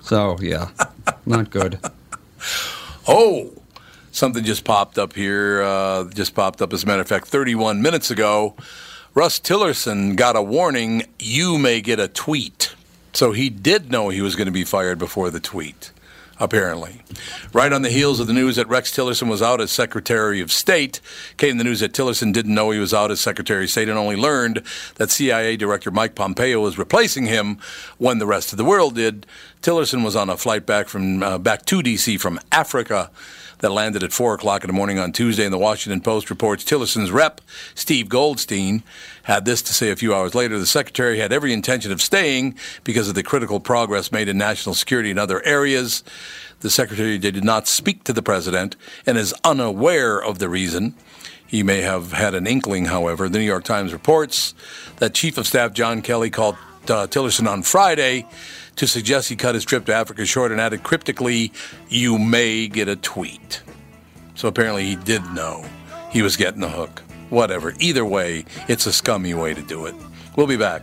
So 0.00 0.36
yeah, 0.40 0.70
not 1.24 1.50
good. 1.50 1.80
Oh, 3.08 3.52
something 4.12 4.44
just 4.44 4.64
popped 4.64 4.98
up 4.98 5.14
here. 5.14 5.62
Uh, 5.62 6.04
just 6.10 6.34
popped 6.34 6.62
up, 6.62 6.72
as 6.72 6.84
a 6.84 6.86
matter 6.86 7.02
of 7.02 7.08
fact, 7.08 7.26
31 7.26 7.82
minutes 7.82 8.10
ago. 8.10 8.54
Russ 9.16 9.40
Tillerson 9.40 10.14
got 10.14 10.36
a 10.36 10.42
warning 10.42 11.06
you 11.18 11.56
may 11.56 11.80
get 11.80 11.98
a 11.98 12.06
tweet. 12.06 12.74
So 13.14 13.32
he 13.32 13.48
did 13.48 13.90
know 13.90 14.10
he 14.10 14.20
was 14.20 14.36
going 14.36 14.44
to 14.44 14.52
be 14.52 14.62
fired 14.62 14.98
before 14.98 15.30
the 15.30 15.40
tweet, 15.40 15.90
apparently. 16.38 17.00
Right 17.50 17.72
on 17.72 17.80
the 17.80 17.88
heels 17.88 18.20
of 18.20 18.26
the 18.26 18.34
news 18.34 18.56
that 18.56 18.68
Rex 18.68 18.94
Tillerson 18.94 19.30
was 19.30 19.40
out 19.40 19.58
as 19.62 19.70
Secretary 19.70 20.42
of 20.42 20.52
State, 20.52 21.00
came 21.38 21.56
the 21.56 21.64
news 21.64 21.80
that 21.80 21.94
Tillerson 21.94 22.30
didn't 22.30 22.54
know 22.54 22.72
he 22.72 22.78
was 22.78 22.92
out 22.92 23.10
as 23.10 23.18
Secretary 23.18 23.64
of 23.64 23.70
State 23.70 23.88
and 23.88 23.96
only 23.96 24.16
learned 24.16 24.62
that 24.96 25.10
CIA 25.10 25.56
Director 25.56 25.90
Mike 25.90 26.14
Pompeo 26.14 26.60
was 26.60 26.76
replacing 26.76 27.24
him 27.24 27.56
when 27.96 28.18
the 28.18 28.26
rest 28.26 28.52
of 28.52 28.58
the 28.58 28.66
world 28.66 28.96
did. 28.96 29.24
Tillerson 29.62 30.04
was 30.04 30.14
on 30.14 30.28
a 30.28 30.36
flight 30.36 30.66
back 30.66 30.88
from 30.88 31.22
uh, 31.22 31.38
back 31.38 31.64
to 31.64 31.82
D.C. 31.82 32.18
from 32.18 32.38
Africa 32.52 33.10
that 33.58 33.70
landed 33.70 34.02
at 34.02 34.12
4 34.12 34.34
o'clock 34.34 34.62
in 34.62 34.68
the 34.68 34.74
morning 34.74 34.98
on 34.98 35.12
Tuesday, 35.12 35.44
and 35.44 35.52
the 35.52 35.58
Washington 35.58 36.00
Post 36.00 36.30
reports 36.30 36.64
Tillerson's 36.64 37.10
rep, 37.10 37.40
Steve 37.74 38.08
Goldstein, 38.08 38.82
had 39.24 39.44
this 39.44 39.62
to 39.62 39.74
say 39.74 39.90
a 39.90 39.96
few 39.96 40.14
hours 40.14 40.34
later. 40.34 40.58
The 40.58 40.66
secretary 40.66 41.18
had 41.18 41.32
every 41.32 41.52
intention 41.52 41.92
of 41.92 42.02
staying 42.02 42.56
because 42.84 43.08
of 43.08 43.14
the 43.14 43.22
critical 43.22 43.60
progress 43.60 44.12
made 44.12 44.28
in 44.28 44.38
national 44.38 44.74
security 44.74 45.10
in 45.10 45.18
other 45.18 45.42
areas. 45.44 46.04
The 46.60 46.70
secretary 46.70 47.18
did 47.18 47.42
not 47.44 47.66
speak 47.68 48.04
to 48.04 48.12
the 48.12 48.22
president 48.22 48.76
and 49.06 49.18
is 49.18 49.34
unaware 49.44 50.22
of 50.22 50.38
the 50.38 50.48
reason. 50.48 50.94
He 51.46 51.62
may 51.62 51.80
have 51.82 52.12
had 52.12 52.34
an 52.34 52.46
inkling, 52.46 52.86
however. 52.86 53.28
The 53.28 53.38
New 53.38 53.44
York 53.44 53.64
Times 53.64 53.92
reports 53.92 54.54
that 54.96 55.14
Chief 55.14 55.38
of 55.38 55.46
Staff 55.46 55.72
John 55.74 56.02
Kelly 56.02 56.30
called 56.30 56.56
uh, 56.90 57.06
Tillerson 57.06 57.48
on 57.48 57.62
Friday 57.62 58.26
to 58.76 58.86
suggest 58.86 59.28
he 59.28 59.36
cut 59.36 59.54
his 59.54 59.64
trip 59.64 59.86
to 59.86 59.94
Africa 59.94 60.24
short 60.26 60.52
and 60.52 60.60
added 60.60 60.82
cryptically, 60.82 61.52
You 61.88 62.18
may 62.18 62.68
get 62.68 62.88
a 62.88 62.96
tweet. 62.96 63.62
So 64.34 64.48
apparently 64.48 64.84
he 64.84 64.96
did 64.96 65.24
know 65.32 65.64
he 66.10 66.22
was 66.22 66.36
getting 66.36 66.60
the 66.60 66.68
hook. 66.68 67.02
Whatever. 67.30 67.74
Either 67.80 68.04
way, 68.04 68.44
it's 68.68 68.86
a 68.86 68.92
scummy 68.92 69.34
way 69.34 69.54
to 69.54 69.62
do 69.62 69.86
it. 69.86 69.94
We'll 70.36 70.46
be 70.46 70.56
back. 70.56 70.82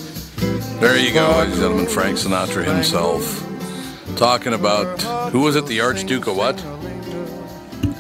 There 0.80 0.98
you 0.98 1.14
go, 1.14 1.30
ladies 1.38 1.54
and 1.54 1.62
gentlemen. 1.62 1.86
Frank 1.88 2.18
Sinatra 2.18 2.64
himself 2.66 3.40
talking 4.18 4.54
about 4.54 5.00
who 5.32 5.42
was 5.42 5.56
it? 5.56 5.68
The 5.68 5.82
Archduke 5.82 6.26
of 6.28 6.36
what? 6.36 6.64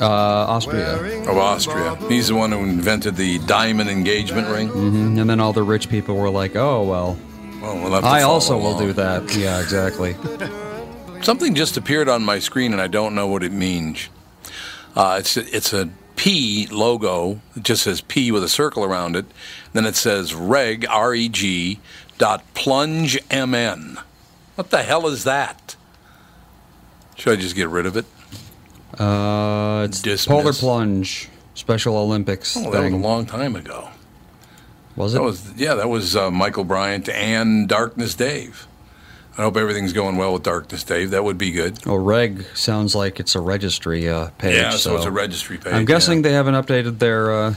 Uh, 0.01 0.07
Austria. 0.07 0.95
Of 1.29 1.37
Austria. 1.37 1.95
He's 2.09 2.29
the 2.29 2.35
one 2.35 2.51
who 2.51 2.59
invented 2.63 3.15
the 3.15 3.37
diamond 3.39 3.89
engagement 3.89 4.47
ring. 4.47 4.69
hmm 4.69 5.19
And 5.19 5.29
then 5.29 5.39
all 5.39 5.53
the 5.53 5.61
rich 5.63 5.89
people 5.89 6.15
were 6.15 6.31
like, 6.31 6.55
oh, 6.55 6.83
well, 6.83 7.17
Well, 7.61 7.75
we'll 7.75 7.91
have 7.91 8.01
to 8.03 8.07
I 8.09 8.21
follow 8.21 8.33
also 8.33 8.57
will 8.57 8.77
do 8.79 8.93
that. 8.93 9.35
Yeah, 9.35 9.61
exactly. 9.61 10.15
Something 11.21 11.53
just 11.53 11.77
appeared 11.77 12.09
on 12.09 12.23
my 12.23 12.39
screen, 12.39 12.73
and 12.73 12.81
I 12.81 12.87
don't 12.87 13.13
know 13.15 13.27
what 13.27 13.43
it 13.43 13.51
means. 13.53 14.09
Uh, 14.95 15.17
it's 15.19 15.37
it's 15.37 15.73
a 15.73 15.89
P 16.15 16.67
logo. 16.67 17.39
It 17.55 17.63
just 17.63 17.83
says 17.83 18.01
P 18.01 18.31
with 18.31 18.43
a 18.43 18.49
circle 18.49 18.83
around 18.83 19.15
it. 19.15 19.25
Then 19.73 19.85
it 19.85 19.95
says 19.95 20.33
reg 20.35 20.85
R 20.89 21.13
E 21.15 21.29
G 21.29 21.79
dot 22.17 22.43
plunge 22.53 23.17
M 23.31 23.53
N. 23.55 23.97
What 24.55 24.69
the 24.69 24.83
hell 24.83 25.07
is 25.07 25.23
that? 25.23 25.75
Should 27.15 27.33
I 27.37 27.41
just 27.41 27.55
get 27.55 27.69
rid 27.69 27.85
of 27.85 27.97
it? 27.97 28.05
Uh, 28.99 29.85
it's 29.89 30.01
Dismiss. 30.01 30.27
Polar 30.27 30.53
Plunge 30.53 31.29
Special 31.55 31.97
Olympics 31.97 32.55
Oh, 32.55 32.69
that 32.69 32.83
was 32.83 32.93
a 32.93 32.97
long 32.97 33.25
time 33.25 33.55
ago. 33.55 33.89
Was 34.95 35.13
it? 35.13 35.17
That 35.17 35.23
was 35.23 35.53
yeah, 35.53 35.73
that 35.73 35.89
was 35.89 36.15
uh, 36.15 36.29
Michael 36.29 36.63
Bryant 36.63 37.09
and 37.09 37.67
Darkness 37.67 38.13
Dave. 38.13 38.67
I 39.37 39.41
hope 39.41 39.57
everything's 39.57 39.93
going 39.93 40.17
well 40.17 40.33
with 40.33 40.43
Darkness 40.43 40.83
Dave. 40.83 41.11
That 41.11 41.23
would 41.23 41.39
be 41.39 41.51
good. 41.51 41.79
Oh, 41.87 41.95
Reg 41.95 42.45
sounds 42.53 42.93
like 42.93 43.19
it's 43.19 43.33
a 43.33 43.41
registry 43.41 44.07
uh, 44.07 44.29
page. 44.37 44.55
yeah, 44.55 44.71
so, 44.71 44.95
it's 44.95 45.05
a 45.05 45.11
registry 45.11 45.57
page. 45.57 45.73
I'm 45.73 45.85
guessing 45.85 46.19
yeah. 46.19 46.23
they 46.23 46.33
haven't 46.33 46.53
updated 46.53 46.99
their 46.99 47.31
uh, 47.31 47.55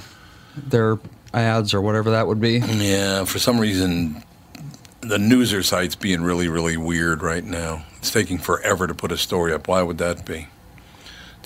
their 0.56 0.98
ads 1.34 1.74
or 1.74 1.82
whatever 1.82 2.12
that 2.12 2.26
would 2.26 2.40
be. 2.40 2.58
Yeah, 2.58 3.24
for 3.26 3.38
some 3.38 3.60
reason, 3.60 4.22
the 5.00 5.18
newser 5.18 5.62
site's 5.62 5.96
being 5.96 6.22
really, 6.22 6.48
really 6.48 6.78
weird 6.78 7.22
right 7.22 7.44
now. 7.44 7.84
It's 7.98 8.10
taking 8.10 8.38
forever 8.38 8.86
to 8.86 8.94
put 8.94 9.12
a 9.12 9.18
story 9.18 9.52
up. 9.52 9.68
Why 9.68 9.82
would 9.82 9.98
that 9.98 10.24
be? 10.24 10.48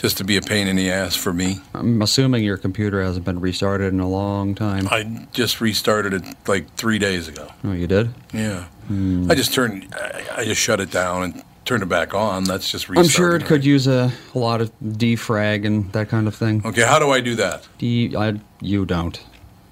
Just 0.01 0.17
to 0.17 0.25
be 0.25 0.39
a 0.39 0.41
pain 0.41 0.67
in 0.67 0.77
the 0.77 0.91
ass 0.91 1.15
for 1.15 1.31
me. 1.31 1.61
I'm 1.75 2.01
assuming 2.01 2.43
your 2.43 2.57
computer 2.57 3.03
hasn't 3.03 3.27
been 3.27 3.39
restarted 3.39 3.93
in 3.93 4.01
a 4.01 4.09
long 4.09 4.55
time. 4.55 4.89
I 4.91 5.27
just 5.35 5.61
restarted 5.61 6.15
it 6.15 6.25
like 6.49 6.75
three 6.75 6.99
days 6.99 7.29
ago. 7.29 7.53
oh, 7.65 7.73
you 7.73 7.87
did? 7.87 8.15
Yeah, 8.33 8.65
hmm. 8.87 9.31
I 9.31 9.35
just 9.35 9.53
turned, 9.53 9.95
I, 9.95 10.45
just 10.47 10.59
shut 10.59 10.81
it 10.81 10.91
down 10.91 11.25
and 11.25 11.43
turned 11.67 11.83
it 11.83 11.91
back 11.91 12.15
on. 12.15 12.45
That's 12.45 12.71
just 12.71 12.89
I'm 12.89 13.09
sure 13.09 13.37
it 13.37 13.45
could 13.45 13.63
use 13.63 13.87
a, 13.87 14.11
a 14.35 14.39
lot 14.39 14.63
of 14.63 14.73
defrag 14.81 15.67
and 15.67 15.93
that 15.93 16.09
kind 16.09 16.27
of 16.27 16.35
thing. 16.35 16.63
Okay, 16.65 16.87
how 16.87 16.99
do 16.99 17.11
I 17.11 17.21
do 17.21 17.35
that? 17.35 17.69
I, 17.83 18.41
you 18.63 18.87
don't. 18.87 19.23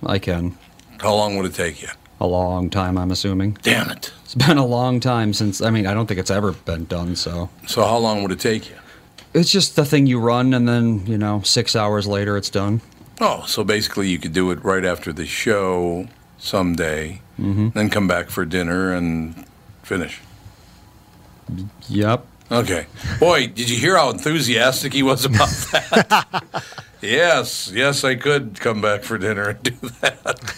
I 0.05 0.19
can. 0.19 0.59
How 1.01 1.15
long 1.15 1.39
would 1.39 1.47
it 1.47 1.55
take 1.55 1.81
you? 1.81 1.89
A 2.21 2.27
long 2.27 2.69
time, 2.69 2.99
I'm 2.99 3.11
assuming. 3.11 3.57
Damn 3.63 3.89
it! 3.91 4.13
It's 4.25 4.35
been 4.35 4.59
a 4.59 4.67
long 4.67 5.01
time 5.01 5.33
since. 5.33 5.63
I 5.63 5.71
mean, 5.71 5.87
I 5.87 5.95
don't 5.95 6.07
think 6.07 6.21
it's 6.21 6.31
ever 6.31 6.53
been 6.53 6.85
done. 6.85 7.17
So 7.17 7.49
So 7.67 7.83
how 7.83 7.97
long 7.97 8.23
would 8.23 8.33
it 8.33 8.41
take 8.41 8.69
you? 8.69 8.77
It's 9.35 9.51
just 9.51 9.77
the 9.77 9.85
thing 9.85 10.07
you 10.07 10.19
run, 10.21 10.55
and 10.55 10.69
then 10.69 11.07
you 11.07 11.19
know, 11.19 11.43
six 11.43 11.75
hours 11.77 12.07
later, 12.07 12.37
it's 12.37 12.51
done. 12.51 12.81
Oh, 13.21 13.45
so 13.47 13.65
basically 13.65 14.09
you 14.09 14.19
could 14.19 14.33
do 14.33 14.51
it 14.53 14.63
right 14.65 14.85
after 14.85 15.13
the 15.13 15.27
show 15.27 16.07
someday, 16.39 17.21
then 17.39 17.91
come 17.91 18.07
back 18.07 18.31
for 18.31 18.45
dinner 18.45 18.93
and 18.93 19.45
finish. 19.83 20.21
Yep. 21.89 22.27
Okay. 22.51 22.87
Boy, 23.19 23.47
did 23.49 23.69
you 23.69 23.77
hear 23.79 23.97
how 23.97 24.11
enthusiastic 24.11 24.93
he 24.93 25.03
was 25.03 25.25
about 25.25 25.49
that? 25.73 26.65
yes, 27.03 27.71
yes, 27.75 28.05
I 28.05 28.15
could 28.15 28.59
come 28.61 28.81
back 28.81 29.03
for 29.03 29.19
dinner 29.19 29.49
and 29.51 29.63
do 29.63 29.73
that. 30.01 30.55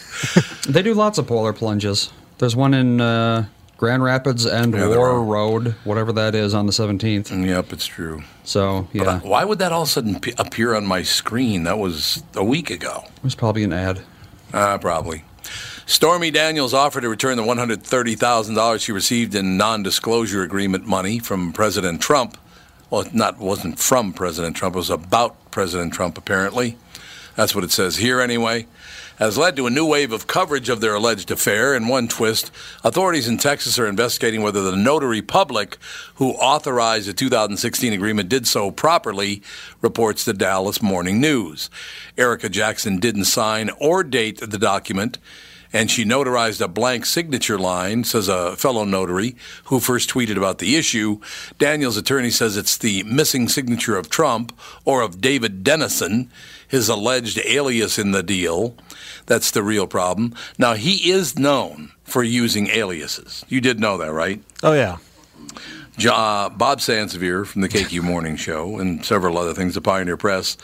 They 0.69 0.83
do 0.83 0.95
lots 0.95 1.19
of 1.19 1.27
polar 1.27 1.53
plunges. 1.53 2.11
There's 2.39 2.55
one 2.55 2.75
in 2.75 3.01
uh, 3.01 3.47
Grand 3.81 4.05
Rapids 4.05 4.45
and 4.45 4.75
Yeah, 4.75 4.89
War. 4.89 5.25
Road, 5.25 5.75
whatever 5.85 6.13
that 6.13 6.35
is, 6.35 6.53
on 6.53 6.67
the 6.67 6.73
17th. 6.73 7.31
Yep, 7.47 7.73
it's 7.73 7.87
true. 7.87 8.23
So 8.45 8.89
yeah, 8.93 9.21
why 9.21 9.43
would 9.43 9.59
that 9.61 9.73
all 9.73 9.85
of 9.85 9.89
a 9.89 9.91
sudden 9.91 10.21
appear 10.37 10.75
on 10.75 10.85
my 10.85 11.03
screen? 11.03 11.63
That 11.65 11.79
was 11.79 12.23
a 12.35 12.45
week 12.45 12.69
ago. 12.69 13.05
it 13.17 13.25
was 13.25 13.35
probably 13.35 13.65
an 13.65 13.73
ad. 13.73 14.03
Uh, 14.53 14.77
probably. 14.77 15.25
Stormy 15.87 16.31
Daniels 16.31 16.75
offered 16.75 17.01
to 17.01 17.09
return 17.09 17.39
the 17.39 17.43
$130,000 17.43 18.81
she 18.85 18.93
received 18.93 19.35
in 19.35 19.57
non-disclosure 19.57 20.43
agreement 20.43 20.87
money 20.87 21.19
from 21.19 21.51
President 21.51 22.03
Trump. 22.03 22.37
Well, 22.91 23.01
it 23.01 23.15
not 23.15 23.39
wasn't 23.39 23.79
from 23.79 24.13
President 24.13 24.57
Trump. 24.57 24.75
It 24.75 24.79
was 24.79 24.91
about 24.91 25.51
President 25.51 25.95
Trump, 25.95 26.19
apparently. 26.19 26.77
That's 27.35 27.55
what 27.55 27.65
it 27.65 27.71
says 27.71 27.97
here, 27.97 28.21
anyway. 28.21 28.67
Has 29.21 29.37
led 29.37 29.55
to 29.57 29.67
a 29.67 29.71
new 29.71 29.85
wave 29.85 30.13
of 30.13 30.27
coverage 30.27 30.71
of 30.71 30.81
their 30.81 30.95
alleged 30.95 31.31
affair. 31.31 31.75
In 31.75 31.89
one 31.89 32.09
twist, 32.09 32.51
authorities 32.83 33.29
in 33.29 33.37
Texas 33.37 33.79
are 33.79 33.87
investigating 33.87 34.41
whether 34.41 34.63
the 34.63 34.75
notary 34.75 35.21
public 35.21 35.77
who 36.15 36.31
authorized 36.33 37.07
the 37.07 37.13
2016 37.13 37.93
agreement 37.93 38.31
did 38.31 38.47
so 38.47 38.71
properly, 38.71 39.43
reports 39.83 40.25
the 40.25 40.33
Dallas 40.33 40.81
Morning 40.81 41.21
News. 41.21 41.69
Erica 42.17 42.49
Jackson 42.49 42.99
didn't 42.99 43.27
sign 43.27 43.69
or 43.79 44.03
date 44.03 44.41
the 44.41 44.59
document 44.59 45.19
and 45.73 45.91
she 45.91 46.05
notarized 46.05 46.61
a 46.61 46.69
blank 46.69 47.07
signature 47.07 47.59
line, 47.59 48.05
says 48.05 48.29
a 48.29 48.57
fellow 48.57 48.85
notary 48.85 49.37
who 49.65 49.79
first 49.79 50.11
tweeted 50.11 50.37
about 50.37 50.59
the 50.59 50.77
issue. 50.77 51.21
Daniel's 51.59 51.97
attorney 51.97 52.31
says 52.31 52.57
it's 52.57 52.77
the 52.77 53.03
missing 53.05 53.49
signature 53.49 53.97
of 53.97 54.11
Trump 54.11 54.57
or 54.85 55.01
of 55.03 55.21
David 55.21 55.63
Dennison, 55.63 56.31
his 56.71 56.89
alleged 56.89 57.39
alias 57.45 57.99
in 57.99 58.13
the 58.13 58.23
deal. 58.23 58.77
That's 59.27 59.51
the 59.51 59.63
real 59.63 59.89
problem. 59.89 60.35
Now, 60.57 60.75
he 60.75 61.11
is 61.11 61.39
known 61.39 61.91
for 62.05 62.23
using 62.23 62.69
aliases. 62.69 63.45
You 63.49 63.61
did 63.61 63.81
know 63.81 63.99
that, 63.99 64.13
right? 64.13 64.43
Oh 64.63 64.73
yeah. 64.73 64.99
Uh, 66.09 66.49
Bob 66.49 66.79
Sansevere 66.79 67.45
from 67.45 67.61
the 67.61 67.69
KQ 67.69 68.03
Morning 68.03 68.37
Show 68.37 68.79
and 68.79 69.05
several 69.05 69.37
other 69.37 69.53
things, 69.53 69.75
the 69.75 69.83
Pioneer 69.83 70.17
Press. 70.17 70.57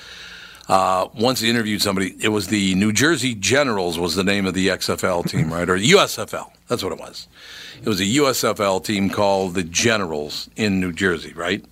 Uh, 0.68 1.08
once 1.14 1.40
he 1.40 1.50
interviewed 1.50 1.82
somebody, 1.82 2.16
it 2.20 2.28
was 2.28 2.46
the 2.48 2.74
New 2.76 2.92
Jersey 2.92 3.34
Generals 3.34 3.98
was 3.98 4.14
the 4.14 4.24
name 4.24 4.46
of 4.46 4.54
the 4.54 4.68
XFL 4.68 5.28
team, 5.28 5.52
right? 5.52 5.68
Or 5.68 5.76
USFL. 5.76 6.50
That's 6.68 6.82
what 6.82 6.92
it 6.92 6.98
was. 6.98 7.28
It 7.82 7.88
was 7.88 8.00
a 8.00 8.04
USFL 8.04 8.82
team 8.82 9.10
called 9.10 9.54
the 9.54 9.62
Generals 9.62 10.48
in 10.56 10.80
New 10.80 10.92
Jersey, 10.92 11.32
right? 11.34 11.64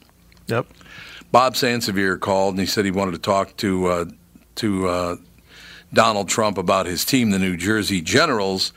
Yep. 0.48 0.66
Bob 1.32 1.54
Sansevere 1.54 2.20
called 2.20 2.54
and 2.54 2.60
he 2.60 2.66
said 2.66 2.84
he 2.84 2.90
wanted 2.90 3.12
to 3.12 3.18
talk 3.18 3.56
to 3.56 3.86
uh, 3.86 4.04
to 4.56 4.88
uh, 4.88 5.16
Donald 5.92 6.28
Trump 6.28 6.58
about 6.58 6.86
his 6.86 7.04
team, 7.04 7.30
the 7.30 7.38
New 7.38 7.56
Jersey 7.56 8.00
Generals. 8.00 8.72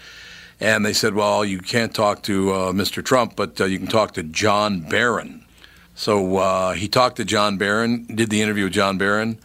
And 0.59 0.85
they 0.85 0.93
said, 0.93 1.13
well, 1.13 1.45
you 1.45 1.59
can't 1.59 1.93
talk 1.93 2.23
to 2.23 2.51
uh, 2.51 2.71
Mr. 2.71 3.03
Trump, 3.03 3.35
but 3.35 3.59
uh, 3.61 3.65
you 3.65 3.77
can 3.77 3.87
talk 3.87 4.13
to 4.13 4.23
John 4.23 4.81
Barron. 4.81 5.45
So 5.95 6.37
uh, 6.37 6.73
he 6.73 6.87
talked 6.87 7.17
to 7.17 7.25
John 7.25 7.57
Barron, 7.57 8.05
did 8.05 8.29
the 8.29 8.41
interview 8.41 8.65
with 8.65 8.73
John 8.73 8.97
Barron. 8.97 9.39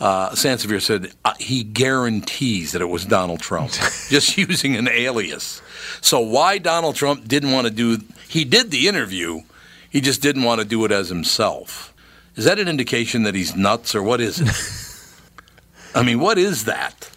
Uh, 0.00 0.30
Sansevere 0.30 0.82
said 0.82 1.12
uh, 1.24 1.34
he 1.38 1.62
guarantees 1.62 2.72
that 2.72 2.82
it 2.82 2.88
was 2.88 3.04
Donald 3.04 3.40
Trump, 3.40 3.70
just 4.08 4.36
using 4.36 4.76
an 4.76 4.88
alias. 4.88 5.62
So 6.00 6.20
why 6.20 6.58
Donald 6.58 6.96
Trump 6.96 7.28
didn't 7.28 7.52
want 7.52 7.66
to 7.66 7.72
do? 7.72 7.98
He 8.28 8.44
did 8.44 8.70
the 8.70 8.88
interview, 8.88 9.42
he 9.88 10.00
just 10.00 10.20
didn't 10.20 10.42
want 10.42 10.60
to 10.60 10.66
do 10.66 10.84
it 10.84 10.92
as 10.92 11.08
himself. 11.08 11.94
Is 12.34 12.46
that 12.46 12.58
an 12.58 12.66
indication 12.66 13.24
that 13.24 13.34
he's 13.34 13.54
nuts, 13.54 13.94
or 13.94 14.02
what 14.02 14.20
is 14.20 14.40
it? 14.40 14.48
I 15.94 16.02
mean, 16.02 16.20
what 16.20 16.38
is 16.38 16.64
that? 16.64 17.10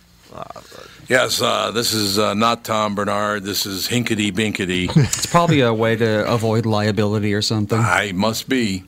Yes, 1.07 1.39
uh, 1.39 1.71
this 1.71 1.93
is 1.93 2.17
uh, 2.17 2.33
not 2.33 2.63
Tom 2.63 2.95
Barnard. 2.95 3.43
This 3.43 3.65
is 3.65 3.87
Hinkety 3.87 4.31
Binkety. 4.31 4.89
It's 4.95 5.27
probably 5.27 5.61
a 5.61 5.73
way 5.73 5.95
to 5.95 6.27
avoid 6.27 6.65
liability 6.65 7.33
or 7.33 7.41
something. 7.41 7.77
I 7.77 8.11
must 8.11 8.49
be. 8.49 8.83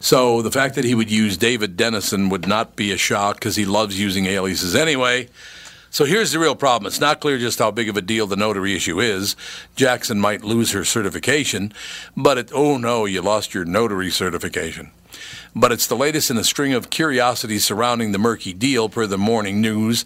So 0.00 0.42
the 0.42 0.50
fact 0.50 0.74
that 0.74 0.84
he 0.84 0.94
would 0.94 1.10
use 1.10 1.36
David 1.36 1.76
Dennison 1.76 2.28
would 2.30 2.46
not 2.48 2.76
be 2.76 2.92
a 2.92 2.96
shock 2.96 3.36
because 3.36 3.56
he 3.56 3.64
loves 3.64 3.98
using 3.98 4.26
aliases 4.26 4.74
anyway. 4.74 5.28
So 5.90 6.04
here's 6.04 6.32
the 6.32 6.38
real 6.38 6.56
problem. 6.56 6.86
It's 6.86 7.00
not 7.00 7.20
clear 7.20 7.38
just 7.38 7.58
how 7.58 7.70
big 7.70 7.88
of 7.88 7.96
a 7.96 8.02
deal 8.02 8.26
the 8.26 8.36
notary 8.36 8.74
issue 8.74 9.00
is. 9.00 9.34
Jackson 9.76 10.20
might 10.20 10.44
lose 10.44 10.72
her 10.72 10.84
certification, 10.84 11.72
but 12.16 12.36
it, 12.38 12.50
oh 12.52 12.76
no, 12.76 13.06
you 13.06 13.22
lost 13.22 13.54
your 13.54 13.64
notary 13.64 14.10
certification. 14.10 14.90
But 15.54 15.72
it's 15.72 15.86
the 15.86 15.96
latest 15.96 16.30
in 16.30 16.36
a 16.36 16.44
string 16.44 16.72
of 16.72 16.90
curiosities 16.90 17.64
surrounding 17.64 18.12
the 18.12 18.18
murky 18.18 18.52
deal, 18.52 18.88
per 18.88 19.06
the 19.06 19.18
morning 19.18 19.60
news. 19.60 20.04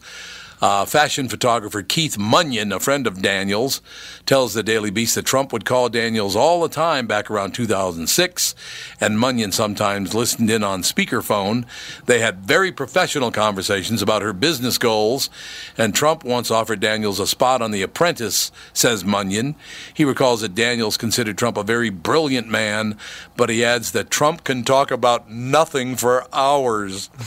Uh, 0.61 0.85
fashion 0.85 1.27
photographer 1.27 1.83
Keith 1.83 2.19
Munyon, 2.19 2.75
a 2.75 2.81
friend 2.81 3.07
of 3.07 3.23
Daniels, 3.23 3.81
tells 4.27 4.53
the 4.53 4.63
Daily 4.63 4.91
Beast 4.91 5.15
that 5.15 5.25
Trump 5.25 5.53
would 5.53 5.65
call 5.65 5.89
Daniels 5.89 6.37
all 6.37 6.61
the 6.61 6.69
time 6.69 7.07
back 7.07 7.31
around 7.31 7.53
2006, 7.53 8.55
and 9.01 9.19
Munyon 9.19 9.53
sometimes 9.53 10.15
listened 10.15 10.51
in 10.51 10.63
on 10.63 10.83
speakerphone. 10.83 11.65
They 12.05 12.19
had 12.19 12.41
very 12.41 12.73
professional 12.73 13.31
conversations 13.31 14.03
about 14.03 14.21
her 14.21 14.35
business 14.35 14.77
goals, 14.77 15.31
and 15.79 15.95
Trump 15.95 16.25
once 16.25 16.51
offered 16.51 16.81
Daniels 16.81 17.21
a 17.21 17.27
spot 17.27 17.63
on 17.63 17.71
The 17.71 17.83
Apprentice, 17.83 18.53
says 18.75 19.03
Munyon. 19.03 19.55
He 19.95 20.05
recalls 20.05 20.43
that 20.43 20.55
Daniels 20.55 20.99
considered 20.99 21.39
Trump 21.39 21.57
a 21.57 21.63
very 21.63 21.89
brilliant 21.89 22.49
man, 22.49 22.99
but 23.35 23.49
he 23.49 23.65
adds 23.65 23.93
that 23.93 24.11
Trump 24.11 24.45
can 24.45 24.65
talk 24.65 24.91
about 24.91 25.31
nothing 25.31 25.97
for 25.97 26.27
hours. 26.35 27.09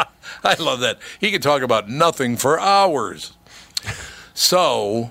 I 0.44 0.54
love 0.54 0.80
that. 0.80 0.98
He 1.20 1.30
could 1.30 1.42
talk 1.42 1.62
about 1.62 1.88
nothing 1.88 2.36
for 2.36 2.58
hours. 2.58 3.32
So 4.34 5.10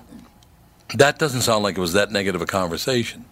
that 0.94 1.18
doesn't 1.18 1.42
sound 1.42 1.62
like 1.62 1.76
it 1.76 1.80
was 1.80 1.92
that 1.92 2.10
negative 2.10 2.42
a 2.42 2.46
conversation. 2.46 3.24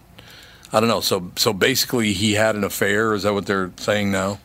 I 0.72 0.80
don't 0.80 0.88
know. 0.88 1.00
So 1.00 1.32
so 1.36 1.52
basically 1.52 2.12
he 2.12 2.34
had 2.34 2.54
an 2.56 2.64
affair, 2.64 3.14
is 3.14 3.22
that 3.22 3.34
what 3.34 3.46
they're 3.46 3.72
saying 3.76 4.10
now? 4.10 4.38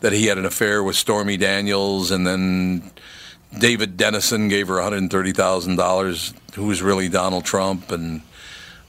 That 0.00 0.12
he 0.12 0.26
had 0.26 0.38
an 0.38 0.46
affair 0.46 0.82
with 0.82 0.96
Stormy 0.96 1.36
Daniels 1.36 2.10
and 2.10 2.26
then 2.26 2.90
David 3.58 3.96
Dennison 3.96 4.48
gave 4.48 4.68
her 4.68 4.74
$130,000, 4.74 6.34
who 6.54 6.64
was 6.64 6.82
really 6.82 7.08
Donald 7.08 7.44
Trump. 7.44 7.92
And 7.92 8.22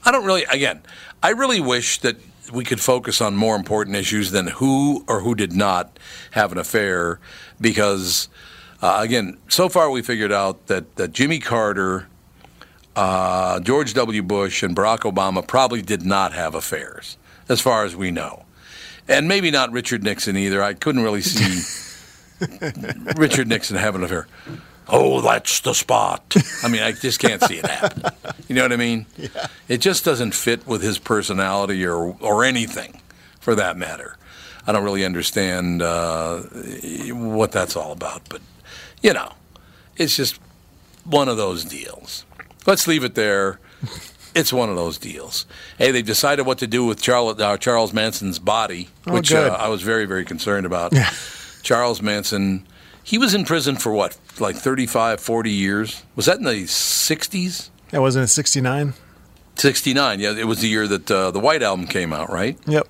I 0.04 0.10
don't 0.10 0.24
really, 0.24 0.44
again, 0.44 0.82
I 1.22 1.30
really 1.30 1.60
wish 1.60 2.00
that 2.00 2.16
we 2.52 2.64
could 2.64 2.80
focus 2.80 3.20
on 3.20 3.36
more 3.36 3.56
important 3.56 3.96
issues 3.96 4.30
than 4.30 4.46
who 4.46 5.04
or 5.08 5.20
who 5.20 5.34
did 5.34 5.52
not 5.52 5.98
have 6.32 6.52
an 6.52 6.58
affair 6.58 7.20
because, 7.60 8.28
uh, 8.82 8.98
again, 9.00 9.38
so 9.48 9.68
far 9.68 9.90
we 9.90 10.02
figured 10.02 10.32
out 10.32 10.66
that, 10.66 10.96
that 10.96 11.12
Jimmy 11.12 11.38
Carter, 11.38 12.08
uh, 12.94 13.60
George 13.60 13.94
W. 13.94 14.22
Bush, 14.22 14.62
and 14.62 14.76
Barack 14.76 15.00
Obama 15.00 15.46
probably 15.46 15.82
did 15.82 16.04
not 16.04 16.32
have 16.32 16.54
affairs, 16.54 17.16
as 17.48 17.60
far 17.60 17.84
as 17.84 17.94
we 17.94 18.10
know. 18.10 18.44
And 19.08 19.28
maybe 19.28 19.50
not 19.50 19.70
Richard 19.72 20.02
Nixon 20.02 20.36
either. 20.36 20.62
I 20.62 20.74
couldn't 20.74 21.02
really 21.02 21.22
see 21.22 21.84
Richard 23.16 23.48
Nixon 23.48 23.76
having 23.76 24.00
an 24.00 24.06
affair. 24.06 24.26
Oh, 24.88 25.20
that's 25.20 25.60
the 25.60 25.72
spot. 25.74 26.34
I 26.62 26.68
mean, 26.68 26.82
I 26.82 26.92
just 26.92 27.18
can't 27.18 27.42
see 27.42 27.56
it 27.58 27.66
happen. 27.66 28.04
You 28.48 28.54
know 28.54 28.62
what 28.62 28.72
I 28.72 28.76
mean? 28.76 29.06
Yeah. 29.18 29.46
It 29.68 29.78
just 29.78 30.04
doesn't 30.04 30.32
fit 30.32 30.66
with 30.66 30.82
his 30.82 30.98
personality 30.98 31.84
or 31.84 32.16
or 32.20 32.44
anything, 32.44 33.00
for 33.40 33.54
that 33.56 33.76
matter. 33.76 34.16
I 34.66 34.72
don't 34.72 34.84
really 34.84 35.04
understand 35.04 35.82
uh, 35.82 36.38
what 37.12 37.50
that's 37.52 37.76
all 37.76 37.92
about, 37.92 38.28
but 38.28 38.40
you 39.02 39.12
know, 39.12 39.32
it's 39.96 40.16
just 40.16 40.38
one 41.04 41.28
of 41.28 41.36
those 41.36 41.64
deals. 41.64 42.24
Let's 42.66 42.86
leave 42.86 43.02
it 43.04 43.14
there. 43.16 43.58
It's 44.34 44.52
one 44.52 44.68
of 44.68 44.76
those 44.76 44.98
deals. 44.98 45.46
Hey, 45.78 45.90
they've 45.92 46.04
decided 46.04 46.46
what 46.46 46.58
to 46.58 46.66
do 46.66 46.84
with 46.84 47.00
Charles, 47.00 47.40
uh, 47.40 47.56
Charles 47.56 47.92
Manson's 47.92 48.38
body, 48.38 48.88
Oh, 49.06 49.14
which 49.14 49.32
uh, 49.32 49.56
I 49.58 49.68
was 49.68 49.82
very, 49.82 50.04
very 50.04 50.24
concerned 50.24 50.66
about. 50.66 50.92
Charles 51.62 52.02
Manson, 52.02 52.66
he 53.06 53.18
was 53.18 53.34
in 53.34 53.44
prison 53.44 53.76
for 53.76 53.92
what, 53.92 54.18
like 54.40 54.56
35, 54.56 55.20
40 55.20 55.50
years? 55.50 56.02
Was 56.16 56.26
that 56.26 56.38
in 56.38 56.44
the 56.44 56.64
60s? 56.64 57.70
That 57.90 58.00
wasn't 58.00 58.24
it 58.24 58.28
69? 58.28 58.94
69, 59.54 60.18
yeah. 60.20 60.32
It 60.32 60.46
was 60.48 60.60
the 60.60 60.66
year 60.68 60.88
that 60.88 61.08
uh, 61.08 61.30
the 61.30 61.38
White 61.38 61.62
Album 61.62 61.86
came 61.86 62.12
out, 62.12 62.30
right? 62.30 62.58
Yep. 62.66 62.88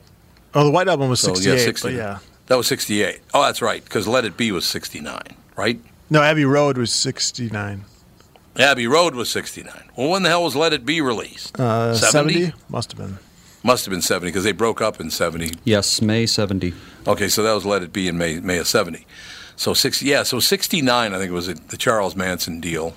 Oh, 0.55 0.65
the 0.65 0.71
White 0.71 0.89
Album 0.89 1.11
was 1.11 1.21
So, 1.21 1.35
68, 1.35 1.53
yeah, 1.59 1.65
60. 1.65 1.89
but 1.89 1.95
yeah. 1.95 2.19
That 2.47 2.57
was 2.57 2.67
68. 2.67 3.21
Oh, 3.35 3.43
that's 3.43 3.61
right, 3.61 3.85
because 3.85 4.09
Let 4.09 4.25
It 4.25 4.39
Be 4.39 4.51
was 4.53 4.65
69, 4.65 5.21
right? 5.55 5.79
No, 6.09 6.23
Abbey 6.23 6.47
Road 6.47 6.79
was 6.79 6.93
69. 6.93 7.85
Abbey 8.59 8.87
Road 8.87 9.15
was 9.15 9.29
69. 9.29 9.71
Well, 9.97 10.09
when 10.09 10.23
the 10.23 10.31
hell 10.31 10.45
was 10.45 10.57
Let 10.57 10.73
It 10.73 10.87
Be 10.87 11.03
released? 11.03 11.61
Uh, 11.61 11.95
70? 11.95 12.33
70? 12.33 12.53
Must 12.71 12.93
have 12.93 12.99
been. 12.99 13.19
Must 13.63 13.85
have 13.85 13.91
been 13.93 14.01
70 14.01 14.29
because 14.31 14.45
they 14.45 14.53
broke 14.53 14.81
up 14.81 14.99
in 14.99 15.11
70. 15.11 15.51
Yes, 15.65 16.01
May 16.01 16.25
70. 16.25 16.73
Okay, 17.07 17.29
so 17.29 17.43
that 17.43 17.53
was 17.53 17.67
Let 17.67 17.83
It 17.83 17.93
Be 17.93 18.09
in 18.09 18.17
May, 18.17 18.41
May 18.41 18.57
of 18.59 18.67
70. 18.67 19.05
So, 19.57 19.75
six, 19.75 20.03
yeah, 20.03 20.23
so 20.23 20.39
69, 20.39 21.15
I 21.15 21.19
think 21.19 21.31
it 21.31 21.35
was 21.35 21.47
the 21.47 21.77
Charles 21.77 22.15
Manson 22.15 22.61
deal. 22.61 22.95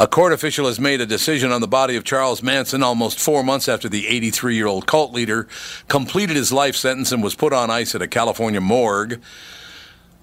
A 0.00 0.06
court 0.06 0.32
official 0.32 0.66
has 0.66 0.78
made 0.78 1.00
a 1.00 1.06
decision 1.06 1.50
on 1.50 1.60
the 1.60 1.66
body 1.66 1.96
of 1.96 2.04
Charles 2.04 2.40
Manson 2.40 2.84
almost 2.84 3.18
four 3.18 3.42
months 3.42 3.68
after 3.68 3.88
the 3.88 4.06
83 4.06 4.54
year 4.54 4.68
old 4.68 4.86
cult 4.86 5.12
leader 5.12 5.48
completed 5.88 6.36
his 6.36 6.52
life 6.52 6.76
sentence 6.76 7.10
and 7.10 7.20
was 7.20 7.34
put 7.34 7.52
on 7.52 7.68
ice 7.68 7.96
at 7.96 8.02
a 8.02 8.06
California 8.06 8.60
morgue. 8.60 9.20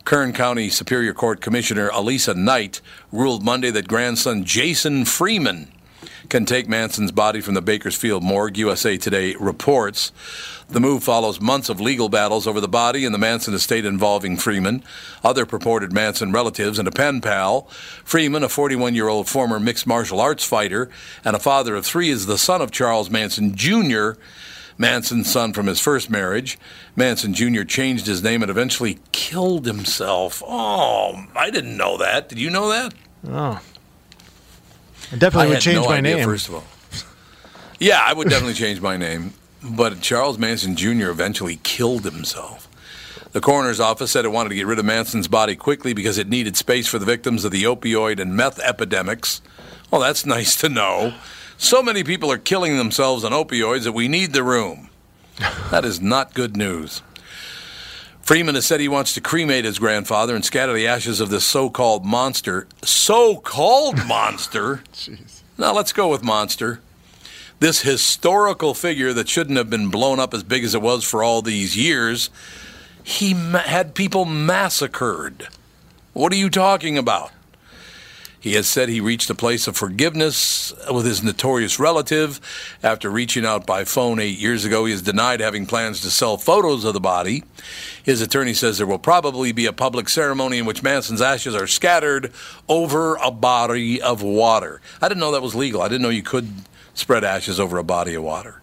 Kern 0.06 0.32
County 0.32 0.70
Superior 0.70 1.14
Court 1.14 1.42
Commissioner 1.42 1.90
Alisa 1.90 2.36
Knight 2.36 2.80
ruled 3.12 3.44
Monday 3.44 3.70
that 3.72 3.88
grandson 3.88 4.46
Jason 4.46 5.04
Freeman 5.04 5.70
can 6.30 6.46
take 6.46 6.68
Manson's 6.68 7.12
body 7.12 7.42
from 7.42 7.54
the 7.54 7.62
Bakersfield 7.62 8.24
morgue, 8.24 8.58
USA 8.58 8.98
Today 8.98 9.36
reports. 9.40 10.12
The 10.70 10.80
move 10.80 11.04
follows 11.04 11.40
months 11.40 11.70
of 11.70 11.80
legal 11.80 12.10
battles 12.10 12.48
over 12.48 12.60
the 12.60 12.68
body 12.68 13.06
in 13.06 13.12
the 13.12 13.18
Manson 13.18 13.54
estate 13.54 13.86
involving 13.86 14.36
Freeman, 14.36 14.84
other 15.24 15.46
purported 15.46 15.94
Manson 15.94 16.32
relatives, 16.32 16.80
and 16.80 16.88
a 16.88 16.92
pen 16.92 17.22
pal. 17.22 17.64
Freeman, 18.04 18.44
a 18.44 18.50
41 18.50 18.96
year 18.96 19.08
old 19.08 19.30
former 19.30 19.60
mixed 19.60 19.86
martial 19.86 20.20
arts 20.20 20.44
fighter 20.44 20.90
and 21.24 21.36
a 21.36 21.40
father 21.40 21.76
of 21.76 21.86
three, 21.86 22.10
is 22.10 22.26
the 22.26 22.38
son 22.38 22.62
of 22.62 22.72
Charles 22.72 23.10
Manson 23.10 23.56
Jr., 23.56 24.14
Manson's 24.78 25.32
son 25.32 25.54
from 25.54 25.68
his 25.68 25.80
first 25.80 26.10
marriage. 26.10 26.58
Manson 26.96 27.34
Jr. 27.34 27.64
changed 27.64 28.08
his 28.08 28.22
name 28.22 28.42
and 28.42 28.50
eventually 28.50 29.00
killed 29.12 29.66
himself. 29.66 30.44
Oh, 30.46 31.26
I 31.36 31.50
didn't 31.50 31.78
know 31.78 31.98
that. 31.98 32.28
Did 32.28 32.40
you 32.40 32.50
know 32.50 32.70
that? 32.70 32.94
Oh. 33.28 33.62
I 35.16 35.18
definitely 35.18 35.48
I 35.48 35.50
would 35.56 35.62
change 35.62 35.76
no 35.78 35.86
my 35.86 35.98
idea, 36.00 36.16
name. 36.18 36.26
First 36.26 36.50
of 36.50 36.56
all, 36.56 36.64
yeah, 37.80 38.02
I 38.04 38.12
would 38.12 38.28
definitely 38.28 38.54
change 38.54 38.82
my 38.82 38.98
name. 38.98 39.34
But 39.64 40.02
Charles 40.02 40.38
Manson 40.38 40.76
Jr. 40.76 41.10
eventually 41.10 41.56
killed 41.64 42.04
himself. 42.04 42.68
The 43.32 43.40
coroner's 43.40 43.80
office 43.80 44.12
said 44.12 44.26
it 44.26 44.34
wanted 44.34 44.50
to 44.50 44.56
get 44.56 44.68
rid 44.68 44.78
of 44.78 44.84
Manson's 44.84 45.30
body 45.30 45.56
quickly 45.56 45.94
because 45.94 46.18
it 46.18 46.28
needed 46.28 46.58
space 46.58 46.88
for 46.88 47.00
the 47.00 47.06
victims 47.06 47.46
of 47.46 47.52
the 47.52 47.64
opioid 47.64 48.20
and 48.20 48.36
meth 48.36 48.60
epidemics. 48.60 49.42
Well, 49.90 50.02
that's 50.02 50.26
nice 50.38 50.58
to 50.58 50.68
know. 50.68 51.14
So 51.58 51.82
many 51.82 52.04
people 52.04 52.30
are 52.30 52.38
killing 52.38 52.76
themselves 52.78 53.24
on 53.24 53.32
opioids 53.32 53.86
that 53.86 53.94
we 53.94 54.10
need 54.10 54.34
the 54.34 54.44
room. 54.44 54.90
That 55.72 55.86
is 55.86 56.02
not 56.02 56.34
good 56.34 56.58
news. 56.58 57.02
Freeman 58.26 58.56
has 58.56 58.66
said 58.66 58.80
he 58.80 58.88
wants 58.88 59.14
to 59.14 59.22
cremate 59.22 59.66
his 59.66 59.78
grandfather 59.78 60.34
and 60.36 60.44
scatter 60.44 60.74
the 60.74 60.88
ashes 60.88 61.20
of 61.22 61.30
this 61.30 61.46
so 61.46 61.70
called 61.70 62.04
monster. 62.04 62.68
So 62.84 63.38
called 63.38 64.04
monster? 64.08 64.82
Now 65.60 65.74
let's 65.74 65.94
go 65.94 66.08
with 66.08 66.24
monster. 66.24 66.82
This 67.60 67.84
historical 67.84 68.74
figure 68.74 69.14
that 69.14 69.30
shouldn't 69.30 69.58
have 69.58 69.70
been 69.70 69.90
blown 69.90 70.20
up 70.20 70.34
as 70.34 70.42
big 70.42 70.64
as 70.64 70.74
it 70.74 70.82
was 70.82 71.04
for 71.04 71.24
all 71.24 71.44
these 71.44 71.78
years, 71.78 72.32
he 73.04 73.36
ma- 73.36 73.60
had 73.60 73.94
people 73.94 74.26
massacred. 74.26 75.48
What 76.14 76.34
are 76.34 76.38
you 76.38 76.50
talking 76.50 76.98
about? 76.98 77.32
He 78.46 78.54
has 78.54 78.68
said 78.68 78.90
he 78.90 79.02
reached 79.02 79.28
a 79.32 79.34
place 79.34 79.66
of 79.66 79.76
forgiveness 79.76 80.72
with 80.94 81.08
his 81.08 81.24
notorious 81.24 81.80
relative. 81.80 82.40
After 82.84 83.10
reaching 83.10 83.44
out 83.44 83.66
by 83.66 83.86
phone 83.86 84.20
eight 84.20 84.38
years 84.38 84.66
ago, 84.66 84.86
he 84.86 84.92
has 84.92 85.02
denied 85.02 85.40
having 85.40 85.66
plans 85.66 86.00
to 86.02 86.12
sell 86.12 86.38
photos 86.38 86.86
of 86.86 86.94
the 86.94 87.00
body. 87.00 87.44
His 88.04 88.22
attorney 88.22 88.54
says 88.54 88.78
there 88.78 88.86
will 88.86 89.00
probably 89.00 89.52
be 89.52 89.66
a 89.66 89.74
public 89.74 90.08
ceremony 90.10 90.60
in 90.60 90.68
which 90.68 90.84
Manson's 90.84 91.24
ashes 91.24 91.56
are 91.56 91.66
scattered 91.66 92.32
over 92.70 93.16
a 93.16 93.32
body 93.32 94.00
of 94.00 94.22
water. 94.22 94.80
I 95.02 95.08
didn't 95.08 95.22
know 95.22 95.32
that 95.32 95.42
was 95.42 95.56
legal. 95.56 95.82
I 95.82 95.88
didn't 95.88 96.04
know 96.04 96.10
you 96.10 96.22
could 96.22 96.48
spread 96.94 97.24
ashes 97.24 97.60
over 97.60 97.80
a 97.80 97.84
body 97.84 98.14
of 98.14 98.22
water. 98.22 98.62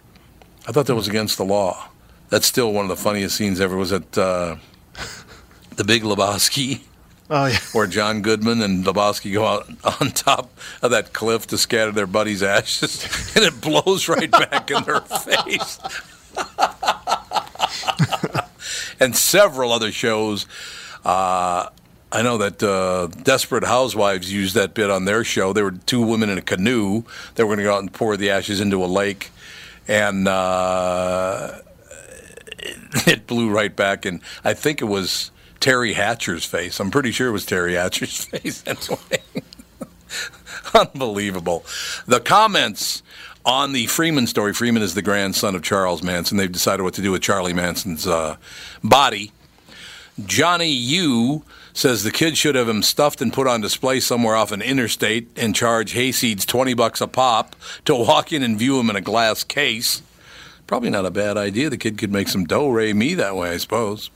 I 0.65 0.71
thought 0.71 0.85
that 0.85 0.95
was 0.95 1.09
against 1.09 1.37
the 1.37 1.43
law. 1.43 1.89
That's 2.29 2.47
still 2.47 2.71
one 2.71 2.85
of 2.85 2.89
the 2.89 2.95
funniest 2.95 3.35
scenes 3.35 3.59
ever. 3.59 3.75
Was 3.75 3.91
at 3.91 4.17
uh, 4.17 4.55
the 5.75 5.83
Big 5.83 6.03
Lebowski 6.03 6.83
Oh, 7.29 7.45
yeah. 7.45 7.57
where 7.71 7.87
John 7.87 8.21
Goodman 8.21 8.61
and 8.61 8.83
Lebowski 8.85 9.33
go 9.33 9.45
out 9.45 9.69
on 10.01 10.11
top 10.11 10.51
of 10.81 10.91
that 10.91 11.13
cliff 11.13 11.47
to 11.47 11.57
scatter 11.57 11.91
their 11.91 12.07
buddy's 12.07 12.43
ashes, 12.43 13.03
and 13.35 13.45
it 13.45 13.61
blows 13.61 14.07
right 14.07 14.29
back 14.29 14.69
in 14.69 14.83
their 14.83 15.01
face. 15.01 15.79
and 18.99 19.15
several 19.15 19.71
other 19.71 19.91
shows. 19.91 20.45
Uh, 21.05 21.69
I 22.11 22.21
know 22.21 22.37
that 22.37 22.61
uh, 22.61 23.07
Desperate 23.23 23.63
Housewives 23.63 24.31
used 24.31 24.53
that 24.55 24.73
bit 24.73 24.89
on 24.91 25.05
their 25.05 25.23
show. 25.23 25.51
There 25.53 25.63
were 25.63 25.71
two 25.71 26.01
women 26.01 26.29
in 26.29 26.37
a 26.37 26.41
canoe. 26.43 27.03
They 27.35 27.43
were 27.43 27.47
going 27.49 27.57
to 27.57 27.63
go 27.63 27.73
out 27.73 27.81
and 27.81 27.91
pour 27.91 28.15
the 28.17 28.29
ashes 28.29 28.61
into 28.61 28.83
a 28.83 28.85
lake, 28.85 29.31
and 29.87 30.27
uh, 30.27 31.55
it 33.07 33.25
blew 33.27 33.49
right 33.49 33.75
back. 33.75 34.05
And 34.05 34.21
I 34.43 34.53
think 34.53 34.81
it 34.81 34.85
was 34.85 35.31
Teri 35.63 35.93
Hatcher's 35.93 36.43
face. 36.43 36.81
I'm 36.81 36.91
pretty 36.91 37.11
sure 37.11 37.29
it 37.29 37.31
was 37.31 37.45
Teri 37.45 37.75
Hatcher's 37.75 38.25
face. 38.65 38.65
Unbelievable. 40.73 41.63
The 42.05 42.19
comments 42.19 43.01
on 43.45 43.71
the 43.71 43.87
Freeman 43.87 44.27
story 44.27 44.53
Freeman 44.53 44.83
is 44.83 44.93
the 44.93 45.01
grandson 45.01 45.55
of 45.55 45.63
Charles 45.63 46.03
Manson. 46.03 46.37
They've 46.37 46.51
decided 46.51 46.83
what 46.83 46.93
to 46.95 47.01
do 47.01 47.13
with 47.13 47.21
Charlie 47.21 47.53
Manson's 47.53 48.05
uh, 48.05 48.35
body. 48.83 49.31
Johnny 50.25 50.69
Yu 50.69 51.43
says 51.71 52.03
the 52.03 52.11
kid 52.11 52.37
should 52.37 52.55
have 52.55 52.67
him 52.67 52.83
stuffed 52.83 53.21
and 53.21 53.31
put 53.31 53.47
on 53.47 53.61
display 53.61 54.01
somewhere 54.01 54.35
off 54.35 54.51
an 54.51 54.61
interstate 54.61 55.29
and 55.37 55.55
charge 55.55 55.93
hayseeds 55.93 56.45
20 56.45 56.73
bucks 56.73 56.99
a 56.99 57.07
pop 57.07 57.55
to 57.85 57.95
walk 57.95 58.33
in 58.33 58.43
and 58.43 58.59
view 58.59 58.81
him 58.81 58.89
in 58.89 58.97
a 58.97 59.01
glass 59.01 59.45
case. 59.45 60.01
Probably 60.67 60.89
not 60.89 61.05
a 61.05 61.11
bad 61.11 61.37
idea. 61.37 61.69
The 61.69 61.77
kid 61.77 61.97
could 61.97 62.11
make 62.11 62.27
some 62.27 62.43
dough 62.43 62.67
ray 62.67 62.91
me 62.91 63.13
that 63.13 63.37
way, 63.37 63.51
I 63.51 63.57
suppose. 63.57 64.09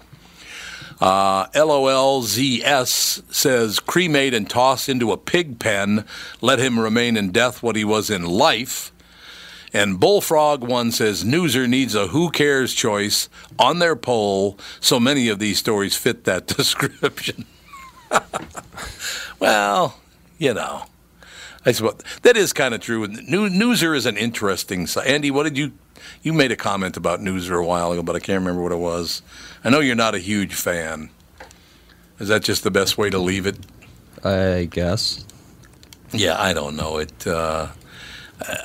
Uh, 1.00 1.48
LOLZS 1.50 3.22
says 3.34 3.80
cremate 3.80 4.34
and 4.34 4.50
toss 4.50 4.90
into 4.90 5.12
a 5.12 5.18
pig 5.18 5.60
pen. 5.60 6.06
Let 6.42 6.60
him 6.60 6.80
remain 6.80 7.18
in 7.18 7.32
death 7.32 7.62
what 7.62 7.76
he 7.76 7.84
was 7.84 8.10
in 8.10 8.26
life. 8.26 8.92
And 9.74 10.00
Bullfrog 10.00 10.64
One 10.64 10.92
says 10.92 11.24
Newser 11.24 11.68
needs 11.68 11.94
a 11.94 12.08
who 12.08 12.32
cares 12.32 12.74
choice 12.74 13.30
on 13.60 13.80
their 13.80 13.96
poll. 13.96 14.58
So 14.80 15.00
many 15.00 15.30
of 15.30 15.40
these 15.40 15.60
stories 15.60 15.96
fit 15.96 16.24
that 16.24 16.48
description. 16.58 17.46
well, 19.40 20.00
you 20.38 20.54
know, 20.54 20.86
I 21.66 21.74
suppose 21.74 22.00
that 22.22 22.38
is 22.38 22.54
kind 22.54 22.74
of 22.74 22.82
true. 22.82 23.06
New, 23.08 23.50
Newser 23.50 23.96
is 23.96 24.06
an 24.06 24.18
interesting. 24.18 24.88
Andy, 25.06 25.32
what 25.32 25.44
did 25.44 25.58
you? 25.58 25.74
You 26.22 26.34
made 26.34 26.52
a 26.52 26.56
comment 26.56 26.98
about 26.98 27.20
Newser 27.20 27.62
a 27.62 27.66
while 27.66 27.92
ago, 27.92 28.04
but 28.04 28.16
I 28.16 28.20
can't 28.20 28.40
remember 28.40 28.62
what 28.62 28.72
it 28.72 28.80
was. 28.80 29.22
I 29.64 29.70
know 29.70 29.80
you're 29.80 29.96
not 29.96 30.16
a 30.16 30.20
huge 30.20 30.54
fan. 30.54 31.10
Is 32.20 32.30
that 32.30 32.44
just 32.44 32.64
the 32.64 32.72
best 32.72 32.98
way 32.98 33.10
to 33.10 33.20
leave 33.20 33.46
it? 33.46 33.58
I 34.24 34.68
guess. 34.70 35.26
Yeah, 36.12 36.42
I 36.42 36.54
don't 36.54 36.76
know 36.76 36.98
it. 36.98 37.28
Uh, 37.28 37.68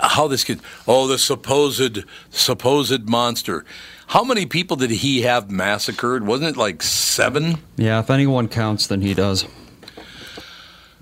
how 0.00 0.28
this 0.28 0.44
kid? 0.44 0.60
Oh, 0.86 1.06
the 1.06 1.18
supposed 1.18 2.04
supposed 2.30 3.08
monster. 3.08 3.64
How 4.08 4.24
many 4.24 4.46
people 4.46 4.76
did 4.76 4.90
he 4.90 5.22
have 5.22 5.50
massacred? 5.50 6.26
Wasn't 6.26 6.48
it 6.48 6.56
like 6.58 6.82
seven? 6.82 7.58
Yeah, 7.76 8.00
if 8.00 8.10
anyone 8.10 8.48
counts, 8.48 8.86
then 8.86 9.00
he 9.00 9.14
does. 9.14 9.46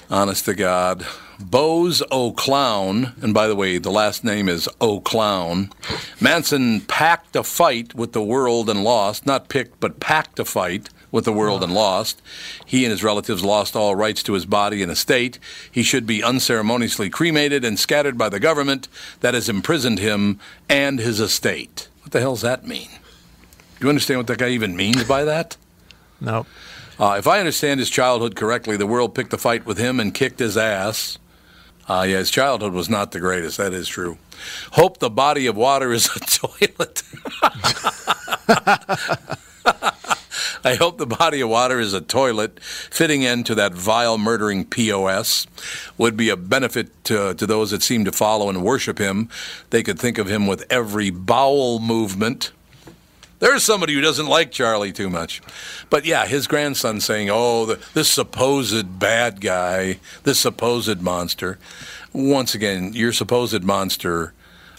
Honest 0.08 0.44
to 0.44 0.54
God. 0.54 1.06
Bose 1.40 2.02
O'Clown, 2.12 3.14
and 3.22 3.32
by 3.32 3.46
the 3.46 3.56
way, 3.56 3.78
the 3.78 3.90
last 3.90 4.24
name 4.24 4.48
is 4.48 4.68
O'Clown. 4.80 5.70
Manson 6.20 6.82
packed 6.82 7.34
a 7.34 7.42
fight 7.42 7.94
with 7.94 8.12
the 8.12 8.22
world 8.22 8.68
and 8.68 8.84
lost. 8.84 9.24
Not 9.24 9.48
picked, 9.48 9.80
but 9.80 10.00
packed 10.00 10.38
a 10.38 10.44
fight 10.44 10.90
with 11.10 11.24
the 11.24 11.32
world 11.32 11.64
and 11.64 11.72
lost. 11.72 12.20
He 12.64 12.84
and 12.84 12.90
his 12.90 13.02
relatives 13.02 13.42
lost 13.42 13.74
all 13.74 13.96
rights 13.96 14.22
to 14.24 14.34
his 14.34 14.44
body 14.44 14.82
and 14.82 14.92
estate. 14.92 15.38
He 15.70 15.82
should 15.82 16.06
be 16.06 16.22
unceremoniously 16.22 17.08
cremated 17.08 17.64
and 17.64 17.78
scattered 17.78 18.18
by 18.18 18.28
the 18.28 18.38
government 18.38 18.88
that 19.20 19.34
has 19.34 19.48
imprisoned 19.48 19.98
him 19.98 20.38
and 20.68 20.98
his 20.98 21.20
estate. 21.20 21.88
What 22.02 22.12
the 22.12 22.20
hell 22.20 22.34
does 22.34 22.42
that 22.42 22.66
mean? 22.66 22.90
Do 23.78 23.86
you 23.86 23.88
understand 23.88 24.18
what 24.18 24.26
that 24.26 24.38
guy 24.38 24.50
even 24.50 24.76
means 24.76 25.04
by 25.04 25.24
that? 25.24 25.56
Nope. 26.20 26.46
Uh, 26.98 27.16
if 27.18 27.26
I 27.26 27.38
understand 27.38 27.80
his 27.80 27.88
childhood 27.88 28.36
correctly, 28.36 28.76
the 28.76 28.86
world 28.86 29.14
picked 29.14 29.32
a 29.32 29.38
fight 29.38 29.64
with 29.64 29.78
him 29.78 29.98
and 29.98 30.12
kicked 30.12 30.38
his 30.38 30.58
ass. 30.58 31.16
Uh, 31.90 32.02
yeah, 32.04 32.18
his 32.18 32.30
childhood 32.30 32.72
was 32.72 32.88
not 32.88 33.10
the 33.10 33.18
greatest. 33.18 33.56
That 33.56 33.72
is 33.72 33.88
true. 33.88 34.16
Hope 34.74 35.00
the 35.00 35.10
body 35.10 35.48
of 35.48 35.56
water 35.56 35.92
is 35.92 36.06
a 36.14 36.20
toilet. 36.20 37.02
I 40.62 40.76
hope 40.76 40.98
the 40.98 41.06
body 41.06 41.40
of 41.40 41.48
water 41.48 41.80
is 41.80 41.92
a 41.92 42.00
toilet, 42.00 42.60
fitting 42.62 43.22
into 43.22 43.56
that 43.56 43.74
vile, 43.74 44.18
murdering 44.18 44.66
POS. 44.66 45.48
Would 45.98 46.16
be 46.16 46.28
a 46.28 46.36
benefit 46.36 47.02
to, 47.06 47.34
to 47.34 47.44
those 47.44 47.72
that 47.72 47.82
seem 47.82 48.04
to 48.04 48.12
follow 48.12 48.48
and 48.48 48.62
worship 48.62 49.00
him. 49.00 49.28
They 49.70 49.82
could 49.82 49.98
think 49.98 50.16
of 50.16 50.28
him 50.28 50.46
with 50.46 50.64
every 50.70 51.10
bowel 51.10 51.80
movement. 51.80 52.52
There's 53.40 53.64
somebody 53.64 53.94
who 53.94 54.02
doesn't 54.02 54.26
like 54.26 54.52
Charlie 54.52 54.92
too 54.92 55.10
much. 55.10 55.42
But 55.88 56.04
yeah, 56.04 56.26
his 56.26 56.46
grandson 56.46 57.00
saying, 57.00 57.30
oh, 57.30 57.66
the, 57.66 57.80
this 57.94 58.08
supposed 58.08 58.98
bad 58.98 59.40
guy, 59.40 59.98
this 60.22 60.38
supposed 60.38 61.00
monster. 61.00 61.58
Once 62.12 62.54
again, 62.54 62.92
your 62.92 63.12
supposed 63.12 63.64
monster 63.64 64.34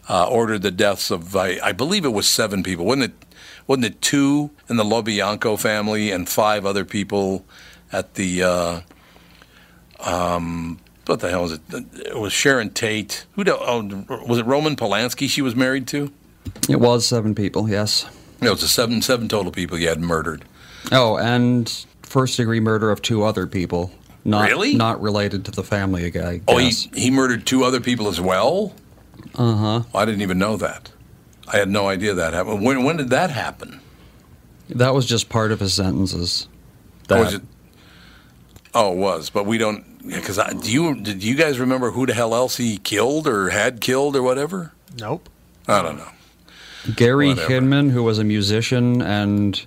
uh, 0.08 0.28
ordered 0.28 0.62
the 0.62 0.72
deaths 0.72 1.10
of, 1.10 1.36
I, 1.36 1.60
I 1.64 1.72
believe 1.72 2.06
it 2.06 2.10
was 2.10 2.28
seven 2.28 2.62
people. 2.62 2.86
Wasn't 2.86 3.06
it, 3.06 3.26
wasn't 3.66 3.86
it 3.86 4.02
two 4.02 4.52
in 4.70 4.78
the 4.78 4.84
LaBianca 4.84 5.60
family 5.60 6.12
and 6.12 6.30
five 6.30 6.64
other 6.64 6.86
people 6.86 7.44
at 7.92 8.14
the, 8.14 8.44
uh, 8.44 8.82
um, 10.02 10.80
what 11.08 11.20
the 11.20 11.32
hell 11.32 11.44
was 11.44 11.54
it? 11.54 11.62
It 11.72 12.20
was 12.20 12.32
Sharon 12.32 12.70
Tate. 12.70 13.26
Who 13.34 13.44
oh, 13.48 14.06
was 14.28 14.38
it 14.38 14.46
Roman 14.46 14.76
Polanski 14.76 15.28
she 15.28 15.42
was 15.42 15.56
married 15.56 15.88
to? 15.88 16.14
It 16.70 16.80
was 16.80 17.08
seven 17.08 17.34
people, 17.34 17.68
yes. 17.68 18.06
No, 18.42 18.48
it 18.48 18.52
was 18.52 18.64
a 18.64 18.68
seven 18.68 19.02
seven 19.02 19.28
total 19.28 19.52
people 19.52 19.78
you 19.78 19.88
had 19.88 20.02
murdered. 20.02 20.44
Oh, 20.92 21.18
and 21.18 21.86
first 22.02 22.38
degree 22.38 22.60
murder 22.60 22.90
of 22.92 23.02
two 23.02 23.24
other 23.24 23.48
people. 23.48 23.92
Not, 24.24 24.50
Really? 24.50 24.76
Not 24.76 25.02
related 25.02 25.46
to 25.46 25.52
the 25.52 25.64
family 25.64 26.10
guy. 26.12 26.42
Oh, 26.48 26.58
he, 26.58 26.70
he 26.94 27.10
murdered 27.10 27.46
two 27.48 27.64
other 27.64 27.80
people 27.80 28.08
as 28.08 28.22
well? 28.22 28.74
Uh 29.36 29.56
huh. 29.56 29.84
I 29.96 30.06
didn't 30.06 30.22
even 30.22 30.38
know 30.38 30.58
that. 30.58 30.92
I 31.48 31.58
had 31.58 31.70
no 31.70 31.88
idea 31.88 32.14
that 32.14 32.34
happened. 32.34 32.64
When, 32.64 32.84
when 32.84 32.98
did 32.98 33.10
that 33.10 33.30
happen? 33.32 33.80
That 34.70 34.94
was 34.94 35.06
just 35.06 35.30
part 35.30 35.52
of 35.52 35.60
his 35.60 35.74
sentences. 35.74 36.48
Or 36.48 37.08
That, 37.08 37.20
was 37.20 37.34
it? 37.36 37.42
Oh, 38.74 38.94
it 38.94 38.98
was, 38.98 39.30
but 39.30 39.46
we 39.46 39.58
don't. 39.58 39.86
Because 40.08 40.40
do 40.62 40.72
you 40.72 40.96
did 40.96 41.24
you 41.24 41.36
guys 41.36 41.60
remember 41.60 41.92
who 41.92 42.06
the 42.06 42.14
hell 42.14 42.34
else 42.34 42.58
he 42.58 42.78
killed 42.78 43.28
or 43.28 43.50
had 43.50 43.82
killed 43.82 44.16
or 44.16 44.24
whatever? 44.24 44.72
Nope. 44.98 45.30
I 45.68 45.82
don't 45.82 45.98
know. 45.98 46.10
Gary 46.96 47.30
Whatever. 47.30 47.48
Hinman, 47.54 47.90
who 47.92 48.04
was 48.04 48.20
a 48.20 48.24
musician, 48.24 49.02
and 49.02 49.64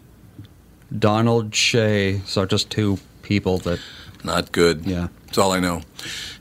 Donald 0.97 1.55
Shea. 1.55 2.21
So 2.27 2.45
just 2.47 2.71
two 2.71 2.99
people 3.23 3.59
that, 3.59 3.79
Not 4.23 4.53
good. 4.53 4.85
yeah. 4.87 5.09
That's 5.27 5.39
all 5.39 5.53
I 5.53 5.61
know. 5.61 5.83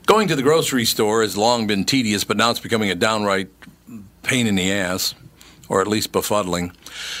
Going 0.06 0.28
to 0.28 0.36
the 0.36 0.42
grocery 0.42 0.84
store 0.84 1.22
has 1.22 1.36
long 1.36 1.66
been 1.66 1.84
tedious, 1.84 2.24
but 2.24 2.36
now 2.36 2.50
it's 2.50 2.60
becoming 2.60 2.90
a 2.90 2.94
downright 2.94 3.48
pain 4.22 4.46
in 4.46 4.54
the 4.54 4.70
ass, 4.70 5.14
or 5.68 5.80
at 5.80 5.88
least 5.88 6.12
befuddling. 6.12 6.72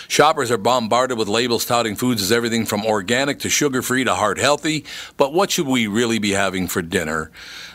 Shoppers 0.06 0.50
are 0.50 0.58
bombarded 0.58 1.18
with 1.18 1.28
labels 1.28 1.64
touting 1.64 1.96
foods 1.96 2.22
as 2.22 2.30
everything 2.30 2.66
from 2.66 2.84
organic 2.84 3.40
to 3.40 3.50
sugar 3.50 3.82
free 3.82 4.04
to 4.04 4.14
heart 4.14 4.38
healthy, 4.38 4.84
but 5.16 5.32
what 5.32 5.50
should 5.50 5.66
we 5.66 5.86
really 5.86 6.18
be 6.18 6.32
having 6.32 6.68
for 6.68 6.82
dinner? 6.82 7.30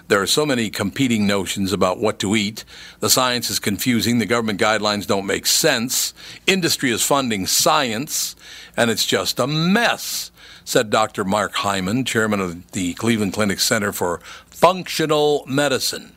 There 0.10 0.22
are 0.24 0.28
so 0.28 0.44
many 0.44 0.72
competing 0.72 1.28
notions 1.28 1.72
about 1.72 2.00
what 2.00 2.18
to 2.20 2.36
eat. 2.36 2.66
The 3.00 3.12
science 3.12 3.52
is 3.52 3.60
confusing, 3.60 4.18
the 4.18 4.26
government 4.26 4.60
guidelines 4.60 5.06
don't 5.06 5.28
make 5.28 5.46
sense, 5.46 6.16
industry 6.48 6.90
is 6.90 7.04
funding 7.04 7.46
science, 7.46 8.36
and 8.76 8.90
it's 8.90 9.06
just 9.06 9.40
a 9.40 9.46
mess 9.46 10.32
said 10.66 10.90
Dr. 10.90 11.24
Mark 11.24 11.54
Hyman, 11.56 12.06
chairman 12.06 12.40
of 12.40 12.72
the 12.72 12.94
Cleveland 12.94 13.34
Clinic 13.34 13.60
Center 13.60 13.92
for 13.92 14.20
Functional 14.50 15.44
Medicine. 15.48 16.12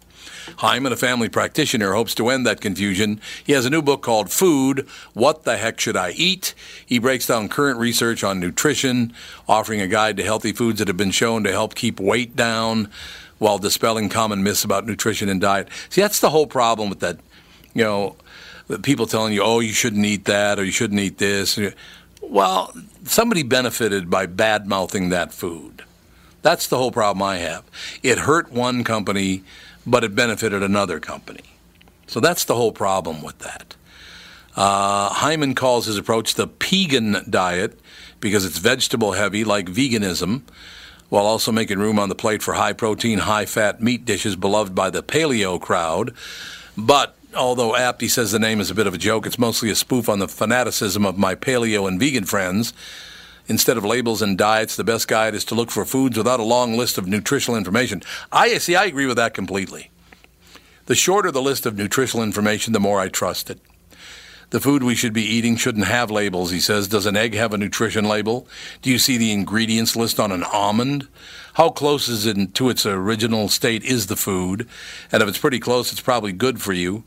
Hyman, 0.59 0.93
a 0.93 0.97
family 0.97 1.29
practitioner, 1.29 1.93
hopes 1.93 2.15
to 2.17 2.29
end 2.29 2.47
that 2.47 2.61
confusion. 2.61 3.21
He 3.45 3.53
has 3.53 3.65
a 3.65 3.71
new 3.71 3.81
book 3.81 4.03
called 4.03 4.31
Food 4.31 4.87
What 5.15 5.45
the 5.45 5.57
Heck 5.57 5.81
Should 5.81 5.97
I 5.97 6.11
Eat? 6.11 6.55
He 6.85 6.99
breaks 6.99 7.27
down 7.27 7.49
current 7.49 7.79
research 7.79 8.23
on 8.25 8.41
nutrition, 8.41 9.15
offering 9.49 9.81
a 9.81 9.87
guide 9.87 10.17
to 10.19 10.23
healthy 10.23 10.53
foods 10.53 10.79
that 10.81 10.89
have 10.89 10.97
been 10.97 11.13
shown 11.13 11.45
to 11.45 11.53
help 11.53 11.75
keep 11.75 12.01
weight 12.01 12.37
down 12.37 12.91
while 13.43 13.59
dispelling 13.59 14.09
common 14.09 14.45
myths 14.45 14.63
about 14.63 14.87
nutrition 14.87 15.29
and 15.29 15.41
diet. 15.41 15.69
See, 15.91 16.01
that's 16.01 16.21
the 16.21 16.31
whole 16.31 16.47
problem 16.47 16.89
with 16.89 17.01
that, 17.01 17.19
you 17.75 17.83
know, 17.83 18.15
people 18.83 19.07
telling 19.07 19.33
you, 19.33 19.43
oh, 19.43 19.59
you 19.59 19.73
shouldn't 19.73 20.07
eat 20.07 20.27
that 20.27 20.61
or 20.61 20.65
you 20.65 20.71
shouldn't 20.71 21.01
eat 21.01 21.19
this. 21.19 21.59
Well, 22.23 22.73
somebody 23.05 23.43
benefited 23.43 24.09
by 24.09 24.27
bad 24.27 24.69
mouthing 24.69 25.09
that 25.09 25.33
food. 25.33 25.83
That's 26.43 26.69
the 26.69 26.79
whole 26.79 26.93
problem 26.93 27.21
I 27.21 27.39
have. 27.39 27.65
It 28.05 28.19
hurt 28.19 28.53
one 28.53 28.85
company, 28.85 29.43
but 29.85 30.05
it 30.05 30.15
benefited 30.15 30.63
another 30.63 31.01
company. 31.01 31.43
So 32.07 32.21
that's 32.21 32.45
the 32.45 32.55
whole 32.55 32.73
problem 32.73 33.23
with 33.23 33.41
that. 33.41 33.75
Uh, 34.55 35.09
Hyman 35.09 35.57
calls 35.57 35.87
his 35.87 35.99
approach 35.99 36.35
the 36.35 36.47
Pegan 36.47 37.29
diet 37.29 37.77
because 38.21 38.45
it's 38.45 38.59
vegetable 38.59 39.13
heavy, 39.13 39.43
like 39.43 39.67
veganism, 39.67 40.43
while 41.13 41.27
also 41.27 41.53
making 41.53 41.79
room 41.79 41.99
on 41.99 42.09
the 42.09 42.15
plate 42.15 42.43
for 42.43 42.55
high 42.55 42.73
protein, 42.73 43.19
high 43.19 43.45
fat 43.45 43.83
meat 43.83 44.03
dishes 44.07 44.35
beloved 44.35 44.75
by 44.75 44.89
the 44.89 45.03
paleo 45.03 45.61
crowd. 45.61 46.15
But 46.75 47.15
although 47.37 47.77
apt, 47.77 48.01
he 48.01 48.09
says 48.09 48.33
the 48.33 48.39
name 48.39 48.61
is 48.61 48.71
a 48.71 48.75
bit 48.75 48.87
of 48.87 48.95
a 48.95 48.99
joke, 48.99 49.27
it's 49.27 49.39
mostly 49.39 49.69
a 49.69 49.75
spoof 49.75 50.09
on 50.09 50.21
the 50.21 50.27
fanaticism 50.27 51.05
of 51.05 51.19
my 51.19 51.35
paleo 51.35 51.87
and 51.87 52.01
vegan 52.01 52.25
friends. 52.25 52.73
Instead 53.47 53.77
of 53.77 53.85
labels 53.85 54.23
and 54.23 54.39
diets, 54.39 54.75
the 54.75 54.85
best 54.85 55.07
guide 55.07 55.35
is 55.35 55.45
to 55.45 55.55
look 55.55 55.71
for 55.71 55.85
foods 55.85 56.17
without 56.17 56.41
a 56.41 56.45
long 56.45 56.79
list 56.79 56.97
of 56.97 57.07
nutritional 57.07 57.59
information. 57.59 58.03
I 58.33 58.57
see, 58.57 58.75
I 58.75 58.87
agree 58.87 59.05
with 59.05 59.19
that 59.19 59.35
completely. 59.35 59.91
The 60.87 60.95
shorter 60.95 61.31
the 61.31 61.43
list 61.43 61.67
of 61.67 61.77
nutritional 61.77 62.25
information, 62.25 62.73
the 62.73 62.81
more 62.81 62.99
I 62.99 63.09
trust 63.09 63.51
it. 63.51 63.61
The 64.53 64.61
food 64.61 64.83
we 64.83 64.95
should 64.95 65.15
be 65.15 65.25
eating 65.25 65.57
shouldn't 65.57 65.87
have 65.87 66.11
labels, 66.11 66.51
he 66.51 66.61
says. 66.61 66.87
Does 66.87 67.07
an 67.07 67.17
egg 67.17 67.33
have 67.33 67.55
a 67.55 67.59
nutrition 67.59 68.05
label? 68.05 68.47
Do 68.83 68.91
you 68.91 68.99
see 68.99 69.17
the 69.17 69.33
ingredients 69.33 69.97
list 69.97 70.21
on 70.21 70.31
an 70.31 70.45
almond? 70.45 71.09
How 71.55 71.71
close 71.71 72.07
is 72.07 72.27
it 72.27 72.55
to 72.57 72.69
its 72.69 72.85
original 72.85 73.49
state 73.49 73.83
is 73.83 74.09
the 74.09 74.17
food? 74.17 74.69
And 75.11 75.23
if 75.23 75.29
it's 75.31 75.39
pretty 75.39 75.59
close, 75.59 75.91
it's 75.91 76.03
probably 76.03 76.35
good 76.35 76.61
for 76.61 76.75
you. 76.75 77.03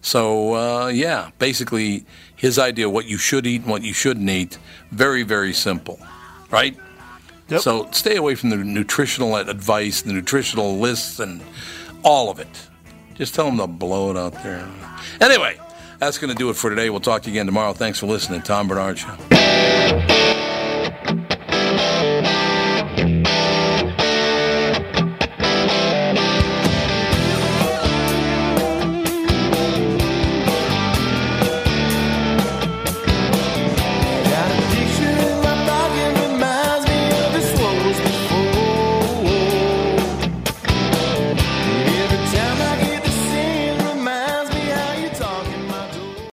So, 0.00 0.54
uh, 0.56 0.86
yeah, 0.88 1.30
basically, 1.38 2.04
his 2.34 2.58
idea 2.58 2.88
of 2.88 2.92
what 2.92 3.06
you 3.06 3.16
should 3.16 3.46
eat 3.46 3.62
and 3.62 3.70
what 3.70 3.82
you 3.82 3.92
shouldn't 3.92 4.28
eat, 4.28 4.58
very, 4.90 5.22
very 5.22 5.52
simple, 5.52 6.00
right? 6.50 6.76
Yep. 7.48 7.60
So 7.60 7.88
stay 7.92 8.16
away 8.16 8.34
from 8.34 8.50
the 8.50 8.56
nutritional 8.56 9.36
advice, 9.36 10.02
the 10.02 10.12
nutritional 10.12 10.80
lists, 10.80 11.20
and 11.20 11.42
all 12.02 12.28
of 12.28 12.40
it. 12.40 12.68
Just 13.14 13.36
tell 13.36 13.46
them 13.46 13.58
to 13.58 13.68
blow 13.68 14.10
it 14.10 14.16
out 14.16 14.34
there. 14.42 14.68
Anyway, 15.20 15.58
that's 15.98 16.18
going 16.18 16.30
to 16.30 16.36
do 16.36 16.50
it 16.50 16.54
for 16.54 16.70
today. 16.70 16.90
We'll 16.90 17.00
talk 17.00 17.22
to 17.22 17.30
you 17.30 17.34
again 17.34 17.46
tomorrow. 17.46 17.72
Thanks 17.72 17.98
for 17.98 18.06
listening. 18.06 18.42
Tom 18.42 18.68
Barnard 18.68 18.98
Show. 18.98 20.27